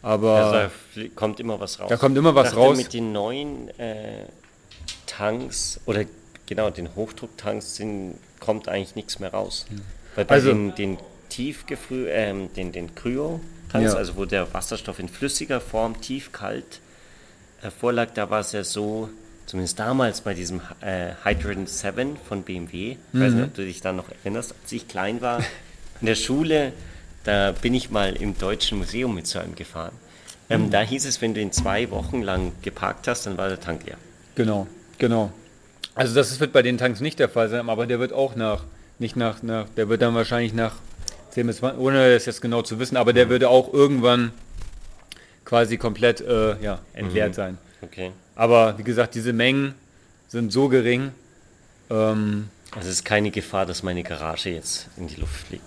Aber 0.00 0.36
also 0.36 0.70
da 0.94 1.02
kommt 1.14 1.40
immer 1.40 1.60
was 1.60 1.80
raus. 1.80 1.88
Da 1.88 1.96
kommt 1.96 2.16
immer 2.16 2.34
was 2.34 2.56
raus. 2.56 2.76
Mit 2.76 2.94
den 2.94 3.12
neuen 3.12 3.68
äh, 3.78 4.26
Tanks 5.06 5.80
oder 5.86 6.04
genau 6.48 6.70
den 6.70 6.94
Hochdrucktanks 6.96 7.76
sind, 7.76 8.14
kommt 8.40 8.68
eigentlich 8.68 8.96
nichts 8.96 9.20
mehr 9.20 9.30
raus. 9.30 9.66
Mhm. 9.70 9.80
Weil 10.16 10.24
bei 10.24 10.34
also, 10.36 10.48
den, 10.48 10.74
den 10.74 10.98
Tiefgefrüh, 11.28 12.08
ähm, 12.08 12.52
den, 12.54 12.72
den 12.72 12.94
Kryo-Tanks, 12.94 13.92
ja. 13.92 13.98
also 13.98 14.16
wo 14.16 14.24
der 14.24 14.52
Wasserstoff 14.52 14.98
in 14.98 15.08
flüssiger 15.08 15.60
Form 15.60 16.00
tiefkalt 16.00 16.80
hervorlag, 17.60 18.14
da 18.14 18.30
war 18.30 18.40
es 18.40 18.52
ja 18.52 18.64
so, 18.64 19.10
zumindest 19.46 19.78
damals 19.78 20.22
bei 20.22 20.34
diesem 20.34 20.60
äh, 20.80 21.12
Hydrogen 21.24 21.66
7 21.66 22.16
von 22.16 22.42
BMW, 22.42 22.96
mhm. 23.12 23.20
weiß 23.20 23.32
nicht, 23.34 23.44
ob 23.44 23.54
du 23.54 23.64
dich 23.64 23.80
da 23.80 23.92
noch 23.92 24.08
erinnerst, 24.10 24.54
als 24.62 24.72
ich 24.72 24.88
klein 24.88 25.20
war, 25.20 25.40
in 26.00 26.06
der 26.06 26.14
Schule, 26.14 26.72
da 27.24 27.52
bin 27.52 27.74
ich 27.74 27.90
mal 27.90 28.16
im 28.16 28.38
Deutschen 28.38 28.78
Museum 28.78 29.14
mit 29.14 29.26
so 29.26 29.38
einem 29.38 29.54
gefahren. 29.54 29.92
Ähm, 30.50 30.66
mhm. 30.66 30.70
Da 30.70 30.80
hieß 30.80 31.04
es, 31.04 31.20
wenn 31.20 31.34
du 31.34 31.40
ihn 31.40 31.52
zwei 31.52 31.90
Wochen 31.90 32.22
lang 32.22 32.52
geparkt 32.62 33.06
hast, 33.06 33.26
dann 33.26 33.36
war 33.36 33.48
der 33.48 33.60
Tank 33.60 33.84
leer. 33.84 33.98
Genau, 34.34 34.66
genau. 34.98 35.32
Also 35.98 36.14
das 36.14 36.38
wird 36.38 36.52
bei 36.52 36.62
den 36.62 36.78
Tanks 36.78 37.00
nicht 37.00 37.18
der 37.18 37.28
Fall 37.28 37.48
sein, 37.48 37.68
aber 37.68 37.88
der 37.88 37.98
wird 37.98 38.12
auch 38.12 38.36
nach, 38.36 38.62
nicht 39.00 39.16
nach, 39.16 39.42
nach 39.42 39.68
der 39.76 39.88
wird 39.88 40.00
dann 40.00 40.14
wahrscheinlich 40.14 40.54
nach 40.54 40.76
10 41.30 41.48
bis 41.48 41.56
20, 41.56 41.80
ohne 41.80 42.14
es 42.14 42.24
jetzt 42.24 42.40
genau 42.40 42.62
zu 42.62 42.78
wissen, 42.78 42.96
aber 42.96 43.12
der 43.12 43.26
mhm. 43.26 43.30
würde 43.30 43.48
auch 43.48 43.74
irgendwann 43.74 44.30
quasi 45.44 45.76
komplett 45.76 46.20
äh, 46.20 46.54
ja, 46.62 46.78
entleert 46.92 47.30
mhm. 47.30 47.34
sein. 47.34 47.58
Okay. 47.82 48.12
Aber 48.36 48.78
wie 48.78 48.84
gesagt, 48.84 49.16
diese 49.16 49.32
Mengen 49.32 49.74
sind 50.28 50.52
so 50.52 50.68
gering. 50.68 51.10
Ähm, 51.90 52.48
also 52.76 52.88
es 52.88 52.94
ist 52.94 53.04
keine 53.04 53.32
Gefahr, 53.32 53.66
dass 53.66 53.82
meine 53.82 54.04
Garage 54.04 54.50
jetzt 54.50 54.86
in 54.98 55.08
die 55.08 55.16
Luft 55.16 55.48
fliegt. 55.48 55.64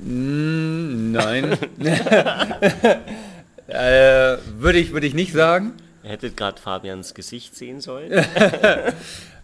Nein. 0.00 1.52
äh, 3.68 4.36
würde, 4.58 4.78
ich, 4.78 4.92
würde 4.92 5.06
ich 5.06 5.14
nicht 5.14 5.32
sagen. 5.32 5.74
Ihr 6.06 6.12
hättet 6.12 6.36
gerade 6.36 6.60
Fabians 6.60 7.14
Gesicht 7.14 7.56
sehen 7.56 7.80
sollen. 7.80 8.12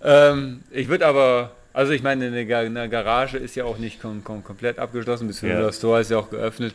ähm, 0.05 0.63
ich 0.71 0.87
würde 0.87 1.05
aber, 1.09 1.51
also 1.73 1.91
ich 1.91 2.05
meine, 2.05 2.27
eine, 2.27 2.57
eine 2.57 2.89
Garage 2.89 3.37
ist 3.37 3.57
ja 3.57 3.65
auch 3.65 3.79
nicht 3.79 4.01
kom 4.01 4.23
kom 4.23 4.45
komplett 4.45 4.79
abgeschlossen, 4.79 5.27
beziehungsweise 5.27 5.61
ja. 5.61 5.67
das 5.67 5.81
Tor 5.81 5.99
ist 5.99 6.13
ja 6.13 6.19
auch 6.19 6.31
geöffnet. 6.31 6.73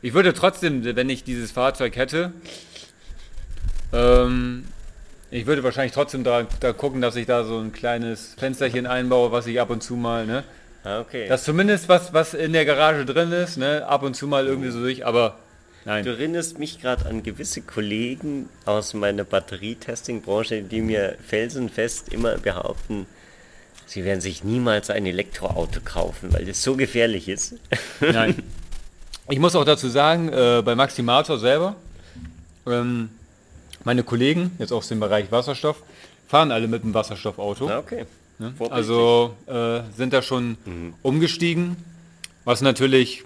Ich 0.00 0.14
würde 0.14 0.32
trotzdem, 0.32 0.82
wenn 0.96 1.10
ich 1.10 1.22
dieses 1.22 1.52
Fahrzeug 1.52 1.96
hätte, 1.96 2.32
ähm, 3.92 4.64
ich 5.30 5.44
würde 5.44 5.62
wahrscheinlich 5.62 5.92
trotzdem 5.92 6.24
da, 6.24 6.46
da, 6.60 6.72
gucken, 6.72 7.02
dass 7.02 7.14
ich 7.14 7.26
da 7.26 7.44
so 7.44 7.58
ein 7.58 7.74
kleines 7.74 8.32
Fensterchen 8.38 8.86
einbaue, 8.86 9.32
was 9.32 9.46
ich 9.46 9.60
ab 9.60 9.68
und 9.68 9.82
zu 9.82 9.96
mal, 9.96 10.24
ne? 10.24 10.44
Ah, 10.82 11.00
okay. 11.00 11.28
Das 11.28 11.44
zumindest 11.44 11.90
was, 11.90 12.14
was 12.14 12.32
in 12.32 12.54
der 12.54 12.64
Garage 12.64 13.04
drin 13.04 13.32
ist, 13.32 13.58
ne? 13.58 13.86
Ab 13.86 14.02
und 14.02 14.16
zu 14.16 14.28
mal 14.28 14.46
irgendwie 14.46 14.70
so 14.70 14.80
durch, 14.80 15.04
aber 15.04 15.36
nein. 15.86 16.04
Du 16.04 16.10
erinnerst 16.10 16.58
mich 16.58 16.80
gerade 16.80 17.06
an 17.06 17.22
gewisse 17.22 17.62
Kollegen 17.62 18.50
aus 18.66 18.92
meiner 18.92 19.24
Batterietesting-Branche, 19.24 20.62
die 20.62 20.82
mir 20.82 21.16
felsenfest 21.26 22.12
immer 22.12 22.36
behaupten, 22.36 23.06
sie 23.86 24.04
werden 24.04 24.20
sich 24.20 24.44
niemals 24.44 24.90
ein 24.90 25.06
Elektroauto 25.06 25.80
kaufen, 25.82 26.32
weil 26.32 26.44
das 26.44 26.62
so 26.62 26.76
gefährlich 26.76 27.28
ist. 27.28 27.54
Nein. 28.00 28.42
Ich 29.28 29.40
muss 29.40 29.56
auch 29.56 29.64
dazu 29.64 29.88
sagen, 29.88 30.28
äh, 30.28 30.62
bei 30.64 30.76
Maximator 30.76 31.36
selber, 31.40 31.74
ähm, 32.64 33.08
meine 33.82 34.04
Kollegen, 34.04 34.52
jetzt 34.60 34.72
aus 34.72 34.86
dem 34.86 35.00
Bereich 35.00 35.32
Wasserstoff, 35.32 35.82
fahren 36.28 36.52
alle 36.52 36.68
mit 36.68 36.84
einem 36.84 36.94
Wasserstoffauto. 36.94 37.68
Ja, 37.68 37.80
okay. 37.80 38.06
Ne? 38.38 38.52
Also 38.70 39.34
äh, 39.46 39.80
sind 39.96 40.12
da 40.12 40.22
schon 40.22 40.56
mhm. 40.64 40.94
umgestiegen, 41.02 41.76
was 42.44 42.60
natürlich 42.60 43.24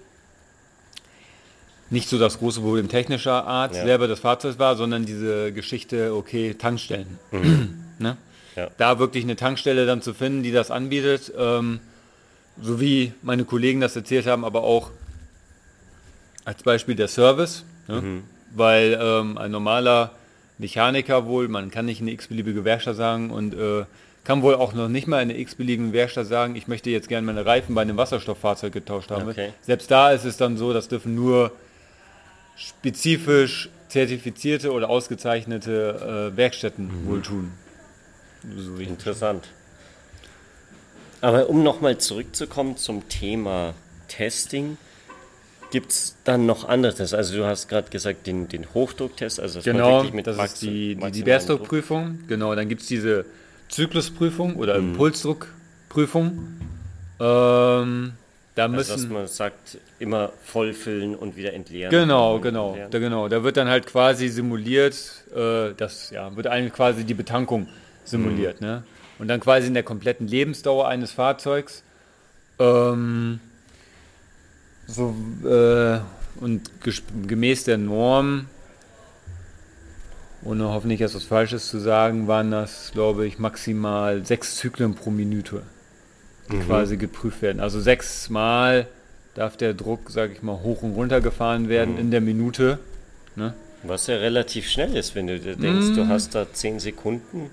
nicht 1.90 2.09
so 2.09 2.18
das 2.18 2.38
große 2.38 2.61
Problem 2.61 2.88
technischer 2.88 3.44
Art 3.46 3.74
ja. 3.74 3.85
selber 3.85 4.07
des 4.07 4.20
Fahrzeugs 4.20 4.59
war, 4.59 4.76
sondern 4.76 5.05
diese 5.05 5.53
Geschichte, 5.53 6.14
okay, 6.14 6.55
Tankstellen. 6.55 7.18
Mhm. 7.33 7.85
ne? 7.98 8.16
ja. 8.57 8.68
Da 8.79 8.98
wirklich 8.98 9.24
eine 9.24 9.37
Tankstelle 9.37 9.87
dann 9.87 10.00
zu 10.00 10.14
finden, 10.14 10.42
die 10.42 10.53
das 10.53 10.70
anbietet, 10.70 11.33
ähm, 11.37 11.81
so 12.61 12.81
wie 12.81 13.12
meine 13.22 13.44
Kollegen 13.44 13.81
das 13.81 13.96
erzählt 13.96 14.26
haben, 14.26 14.44
aber 14.44 14.62
auch 14.62 14.90
als 16.44 16.62
Beispiel 16.62 16.94
der 16.94 17.09
Service, 17.09 17.64
ne? 17.88 18.00
mhm. 18.00 18.22
weil 18.55 18.98
ähm, 19.00 19.37
ein 19.37 19.50
normaler 19.50 20.12
Mechaniker 20.59 21.26
wohl, 21.26 21.48
man 21.48 21.70
kann 21.70 21.87
nicht 21.87 22.00
eine 22.00 22.12
x-beliebige 22.12 22.64
Werkstatt 22.64 22.96
sagen 22.96 23.31
und 23.31 23.55
äh, 23.55 23.85
kann 24.24 24.42
wohl 24.42 24.55
auch 24.55 24.74
noch 24.74 24.88
nicht 24.88 25.07
mal 25.07 25.16
eine 25.16 25.38
x-beliebige 25.38 25.92
Werkstatt 25.92 26.26
sagen, 26.26 26.55
ich 26.55 26.68
möchte 26.68 26.90
jetzt 26.90 27.09
gerne 27.09 27.26
meine 27.26 27.46
Reifen 27.46 27.74
bei 27.74 27.83
einem 27.83 27.96
Wasserstofffahrzeug 27.96 28.72
getauscht 28.72 29.11
haben. 29.11 29.29
Okay. 29.29 29.53
Selbst 29.62 29.90
da 29.90 30.11
ist 30.12 30.24
es 30.24 30.37
dann 30.37 30.57
so, 30.57 30.72
das 30.72 30.88
dürfen 30.88 31.14
nur 31.14 31.53
spezifisch 32.56 33.70
zertifizierte 33.88 34.72
oder 34.72 34.88
ausgezeichnete 34.88 36.30
äh, 36.32 36.36
Werkstätten 36.36 36.86
mhm. 36.86 37.06
wohl 37.06 37.22
tun. 37.22 37.52
So 38.56 38.76
Interessant. 38.76 39.48
Aber 41.20 41.50
um 41.50 41.62
nochmal 41.62 41.98
zurückzukommen 41.98 42.76
zum 42.76 43.08
Thema 43.08 43.74
Testing, 44.08 44.78
Gibt 45.70 45.92
es 45.92 46.16
dann 46.24 46.46
noch 46.46 46.68
anderes? 46.68 47.14
Also 47.14 47.36
du 47.36 47.46
hast 47.46 47.68
gerade 47.68 47.90
gesagt, 47.90 48.26
den, 48.26 48.48
den 48.48 48.74
Hochdrucktest, 48.74 49.38
also 49.38 49.58
das 49.60 49.64
genau, 49.64 50.02
mit 50.02 50.26
das 50.26 50.36
Max 50.36 50.54
ist 50.54 50.62
die, 50.62 50.96
die, 50.96 51.10
die 51.12 51.22
Berstdruckprüfung. 51.22 52.26
Genau, 52.26 52.54
dann 52.56 52.68
gibt 52.68 52.82
es 52.82 52.88
diese 52.88 53.24
Zyklusprüfung 53.68 54.56
oder 54.56 54.78
mhm. 54.78 54.92
Impulsdruckprüfung. 54.92 56.48
Ähm, 57.20 58.12
da 58.56 58.64
also, 58.64 58.74
müssen, 58.74 58.90
dass 58.90 59.06
man 59.06 59.28
sagt, 59.28 59.78
immer 60.00 60.32
vollfüllen 60.42 61.14
und 61.14 61.36
wieder 61.36 61.52
entleeren. 61.52 61.90
Genau, 61.90 62.40
genau, 62.40 62.76
da, 62.90 62.98
genau. 62.98 63.28
Da 63.28 63.44
wird 63.44 63.58
dann 63.58 63.68
halt 63.68 63.86
quasi 63.86 64.28
simuliert, 64.28 64.96
äh, 65.34 65.74
das 65.76 66.10
ja, 66.10 66.34
wird 66.34 66.46
eigentlich 66.46 66.72
quasi 66.72 67.04
die 67.04 67.14
Betankung 67.14 67.68
simuliert, 68.04 68.60
mhm. 68.60 68.66
ne? 68.66 68.82
Und 69.18 69.28
dann 69.28 69.40
quasi 69.40 69.66
in 69.66 69.74
der 69.74 69.82
kompletten 69.82 70.26
Lebensdauer 70.26 70.88
eines 70.88 71.12
Fahrzeugs. 71.12 71.82
Ähm, 72.58 73.38
so, 74.86 75.14
äh, 75.44 75.98
und 76.40 76.70
gemäß 77.26 77.64
der 77.64 77.76
Norm, 77.76 78.46
ohne 80.42 80.68
hoffentlich 80.70 81.02
etwas 81.02 81.24
Falsches 81.24 81.68
zu 81.68 81.78
sagen, 81.78 82.26
waren 82.26 82.50
das, 82.50 82.92
glaube 82.92 83.26
ich, 83.26 83.38
maximal 83.38 84.24
sechs 84.24 84.56
Zyklen 84.56 84.94
pro 84.94 85.10
Minute, 85.10 85.62
die 86.50 86.56
mhm. 86.56 86.66
quasi 86.66 86.96
geprüft 86.96 87.42
werden. 87.42 87.60
Also 87.60 87.78
sechsmal 87.78 88.86
darf 89.35 89.57
der 89.57 89.75
Druck, 89.75 90.11
sage 90.11 90.33
ich 90.33 90.43
mal, 90.43 90.61
hoch 90.62 90.83
und 90.83 90.95
runter 90.95 91.21
gefahren 91.21 91.69
werden 91.69 91.95
mhm. 91.95 92.01
in 92.01 92.11
der 92.11 92.21
Minute. 92.21 92.79
Ne? 93.37 93.55
Was 93.83 94.07
ja 94.07 94.16
relativ 94.16 94.69
schnell 94.69 94.97
ist, 94.97 95.14
wenn 95.14 95.27
du 95.27 95.38
denkst, 95.38 95.88
mhm. 95.88 95.97
du 95.97 96.09
hast 96.09 96.35
da 96.35 96.53
zehn 96.53 96.79
Sekunden. 96.81 97.51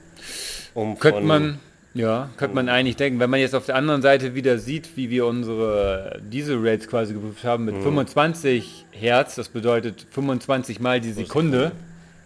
Um 0.73 0.99
könnte 0.99 1.21
man, 1.21 1.59
ja, 1.93 2.29
könnte 2.37 2.55
man 2.55 2.69
eigentlich 2.69 2.97
denken. 2.97 3.19
Wenn 3.19 3.29
man 3.29 3.39
jetzt 3.39 3.55
auf 3.55 3.65
der 3.65 3.75
anderen 3.75 4.01
Seite 4.01 4.35
wieder 4.35 4.57
sieht, 4.57 4.97
wie 4.97 5.09
wir 5.09 5.25
unsere 5.25 6.19
Diesel-Rates 6.31 6.87
quasi 6.87 7.13
geprüft 7.13 7.43
haben 7.43 7.65
mit 7.65 7.75
25 7.75 8.85
mhm. 8.91 8.97
Hertz, 8.97 9.35
das 9.35 9.49
bedeutet 9.49 10.05
25 10.11 10.79
mal 10.79 10.99
die 10.99 11.13
Sekunde. 11.13 11.71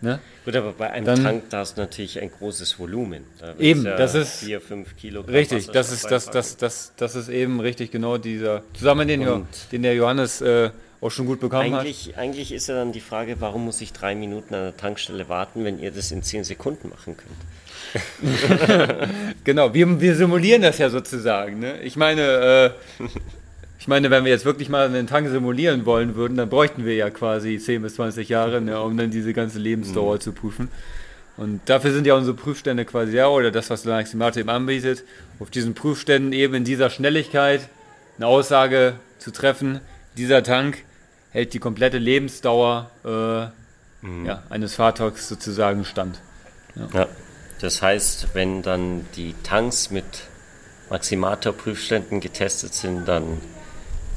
Ne? 0.02 0.20
Gut, 0.46 0.56
aber 0.56 0.74
bei 0.74 0.90
einem 0.90 1.06
dann, 1.06 1.24
Tank 1.24 1.44
da 1.52 1.62
ist 1.62 1.78
natürlich 1.78 2.20
ein 2.20 2.32
großes 2.32 2.80
Volumen. 2.80 3.24
Da 3.40 3.54
eben, 3.60 3.86
ja 3.86 3.96
das 3.96 4.16
ist 4.16 4.40
4, 4.44 4.60
5 4.60 4.96
Kilogramm. 4.98 5.36
Richtig, 5.36 5.68
das 5.68 5.92
ist 5.92 6.10
das, 6.10 6.30
das, 6.32 6.58
das, 6.58 6.94
das 6.98 7.16
ist 7.16 7.30
eben 7.30 7.60
richtig 7.60 7.92
genau 7.92 8.18
dieser 8.18 8.64
Zusammen 8.74 9.08
den, 9.08 9.46
den 9.72 9.84
der 9.84 9.94
Johannes 9.94 10.42
äh, 10.42 10.72
auch 11.02 11.12
schon 11.12 11.28
gut 11.28 11.40
bekommen 11.40 11.76
eigentlich, 11.76 12.10
hat. 12.10 12.18
Eigentlich 12.18 12.52
ist 12.52 12.68
ja 12.68 12.76
dann 12.76 12.92
die 12.92 13.02
Frage, 13.02 13.38
warum 13.40 13.66
muss 13.66 13.80
ich 13.82 13.94
drei 13.94 14.16
Minuten 14.16 14.56
an 14.56 14.62
der 14.62 14.78
Tankstelle 14.78 15.30
warten, 15.30 15.64
wenn 15.66 15.80
ihr 15.80 15.92
das 15.92 16.12
in 16.12 16.24
zehn 16.24 16.44
Sekunden 16.44 16.90
machen 16.90 17.16
könnt? 17.18 17.38
genau, 19.44 19.74
wir, 19.74 20.00
wir 20.00 20.16
simulieren 20.16 20.62
das 20.62 20.78
ja 20.78 20.90
sozusagen. 20.90 21.60
Ne? 21.60 21.82
Ich 21.82 21.96
meine, 21.96 22.22
äh, 23.00 23.04
ich 23.82 23.88
meine, 23.88 24.12
wenn 24.12 24.26
wir 24.26 24.32
jetzt 24.32 24.46
wirklich 24.46 24.70
mal 24.70 24.86
einen 24.86 25.08
Tank 25.08 25.28
simulieren 25.28 25.88
wollen 25.88 26.14
würden, 26.14 26.38
dann 26.38 26.50
bräuchten 26.50 26.86
wir 26.86 26.94
ja 26.94 27.10
quasi 27.10 27.58
10 27.58 27.82
bis 27.82 27.96
20 27.96 28.30
Jahre, 28.30 28.62
ne, 28.62 28.80
um 28.80 28.96
dann 28.96 29.10
diese 29.10 29.34
ganze 29.34 29.58
Lebensdauer 29.58 30.16
mhm. 30.16 30.20
zu 30.20 30.34
prüfen. 30.34 30.68
Und 31.36 31.62
dafür 31.66 31.92
sind 31.92 32.06
ja 32.06 32.14
unsere 32.14 32.36
Prüfstände 32.36 32.86
quasi 32.86 33.16
ja, 33.18 33.28
oder 33.28 33.50
das, 33.50 33.72
was 33.72 33.84
Lanaximato 33.84 34.40
eben 34.40 34.50
anbietet, 34.50 35.04
auf 35.40 35.50
diesen 35.50 35.74
Prüfständen 35.74 36.32
eben 36.32 36.54
in 36.54 36.64
dieser 36.64 36.92
Schnelligkeit 36.92 37.70
eine 38.18 38.28
Aussage 38.28 38.98
zu 39.18 39.32
treffen, 39.32 39.80
dieser 40.16 40.44
Tank 40.44 40.84
hält 41.32 41.56
die 41.56 41.60
komplette 41.60 41.98
Lebensdauer 41.98 42.92
äh, 43.04 44.06
mhm. 44.06 44.26
ja, 44.28 44.44
eines 44.52 44.76
Fahrzeugs 44.76 45.28
sozusagen 45.28 45.86
stand. 45.86 46.20
Ja. 46.76 46.88
ja. 46.94 47.08
das 47.60 47.82
heißt, 47.82 48.28
wenn 48.36 48.62
dann 48.62 49.08
die 49.16 49.34
Tanks 49.42 49.90
mit 49.90 50.06
Maximator-Prüfständen 50.92 52.20
getestet 52.20 52.76
sind, 52.76 53.08
dann 53.08 53.40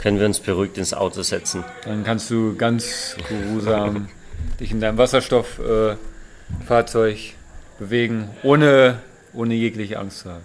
können 0.04 0.18
wir 0.18 0.26
uns 0.26 0.38
beruhigt 0.38 0.76
ins 0.76 0.92
Auto 0.92 1.22
setzen. 1.22 1.64
Dann 1.86 2.04
kannst 2.04 2.30
du 2.30 2.54
ganz 2.56 3.16
geruhsam 3.26 4.08
dich 4.60 4.70
in 4.70 4.78
deinem 4.78 4.98
Wasserstofffahrzeug 4.98 7.16
äh, 7.16 7.32
bewegen, 7.78 8.28
ohne, 8.42 8.98
ohne 9.32 9.54
jegliche 9.54 9.98
Angst 9.98 10.18
zu 10.18 10.30
haben. 10.30 10.44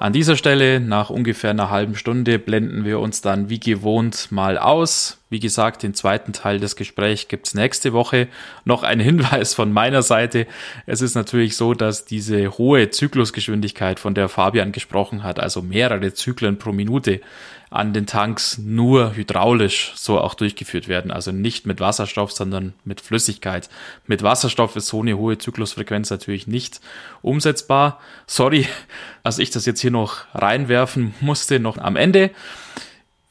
An 0.00 0.14
dieser 0.14 0.36
Stelle, 0.36 0.80
nach 0.80 1.10
ungefähr 1.10 1.50
einer 1.50 1.68
halben 1.68 1.94
Stunde, 1.94 2.38
blenden 2.38 2.86
wir 2.86 3.00
uns 3.00 3.20
dann 3.20 3.50
wie 3.50 3.60
gewohnt 3.60 4.32
mal 4.32 4.56
aus. 4.56 5.18
Wie 5.28 5.40
gesagt, 5.40 5.82
den 5.82 5.92
zweiten 5.92 6.32
Teil 6.32 6.58
des 6.58 6.74
Gesprächs 6.74 7.28
gibt's 7.28 7.52
nächste 7.52 7.92
Woche. 7.92 8.28
Noch 8.64 8.82
ein 8.82 8.98
Hinweis 9.00 9.52
von 9.52 9.72
meiner 9.72 10.00
Seite. 10.00 10.46
Es 10.86 11.02
ist 11.02 11.14
natürlich 11.14 11.54
so, 11.54 11.74
dass 11.74 12.06
diese 12.06 12.56
hohe 12.56 12.88
Zyklusgeschwindigkeit, 12.88 14.00
von 14.00 14.14
der 14.14 14.30
Fabian 14.30 14.72
gesprochen 14.72 15.22
hat, 15.22 15.38
also 15.38 15.60
mehrere 15.60 16.14
Zyklen 16.14 16.58
pro 16.58 16.72
Minute, 16.72 17.20
an 17.70 17.92
den 17.92 18.06
Tanks 18.06 18.58
nur 18.58 19.14
hydraulisch 19.14 19.92
so 19.94 20.20
auch 20.20 20.34
durchgeführt 20.34 20.88
werden. 20.88 21.12
Also 21.12 21.30
nicht 21.30 21.66
mit 21.66 21.78
Wasserstoff, 21.78 22.32
sondern 22.32 22.74
mit 22.84 23.00
Flüssigkeit. 23.00 23.70
Mit 24.06 24.24
Wasserstoff 24.24 24.74
ist 24.74 24.88
so 24.88 25.00
eine 25.00 25.16
hohe 25.16 25.38
Zyklusfrequenz 25.38 26.10
natürlich 26.10 26.48
nicht 26.48 26.80
umsetzbar. 27.22 28.00
Sorry, 28.26 28.66
dass 29.22 29.38
ich 29.38 29.50
das 29.50 29.66
jetzt 29.66 29.80
hier 29.80 29.92
noch 29.92 30.24
reinwerfen 30.34 31.14
musste, 31.20 31.60
noch 31.60 31.78
am 31.78 31.94
Ende. 31.94 32.30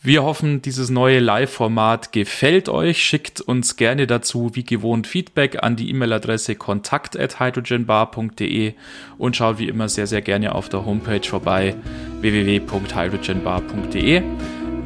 Wir 0.02 0.24
hoffen, 0.24 0.62
dieses 0.62 0.90
neue 0.90 1.20
Live-Format 1.20 2.14
gefällt 2.14 2.70
euch. 2.70 3.04
Schickt 3.04 3.42
uns 3.42 3.76
gerne 3.76 4.08
dazu, 4.08 4.52
wie 4.54 4.64
gewohnt, 4.64 5.08
Feedback 5.08 5.62
an 5.62 5.76
die 5.76 5.90
E-Mail-Adresse 5.90 6.56
kontakt.hydrogenbar.de 6.56 8.76
und 9.18 9.36
schaut 9.36 9.60
wie 9.60 9.68
immer 9.68 9.90
sehr, 9.90 10.08
sehr 10.08 10.22
gerne 10.22 10.56
auf 10.56 10.70
der 10.70 10.86
Homepage 10.86 11.28
vorbei 11.28 11.76
www.hydrogenbar.de. 12.22 14.22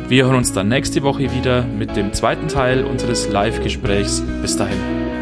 Wir 0.07 0.25
hören 0.25 0.35
uns 0.35 0.51
dann 0.51 0.69
nächste 0.69 1.03
Woche 1.03 1.31
wieder 1.31 1.61
mit 1.61 1.95
dem 1.95 2.11
zweiten 2.13 2.47
Teil 2.47 2.83
unseres 2.83 3.29
Live-Gesprächs. 3.29 4.23
Bis 4.41 4.57
dahin. 4.57 5.12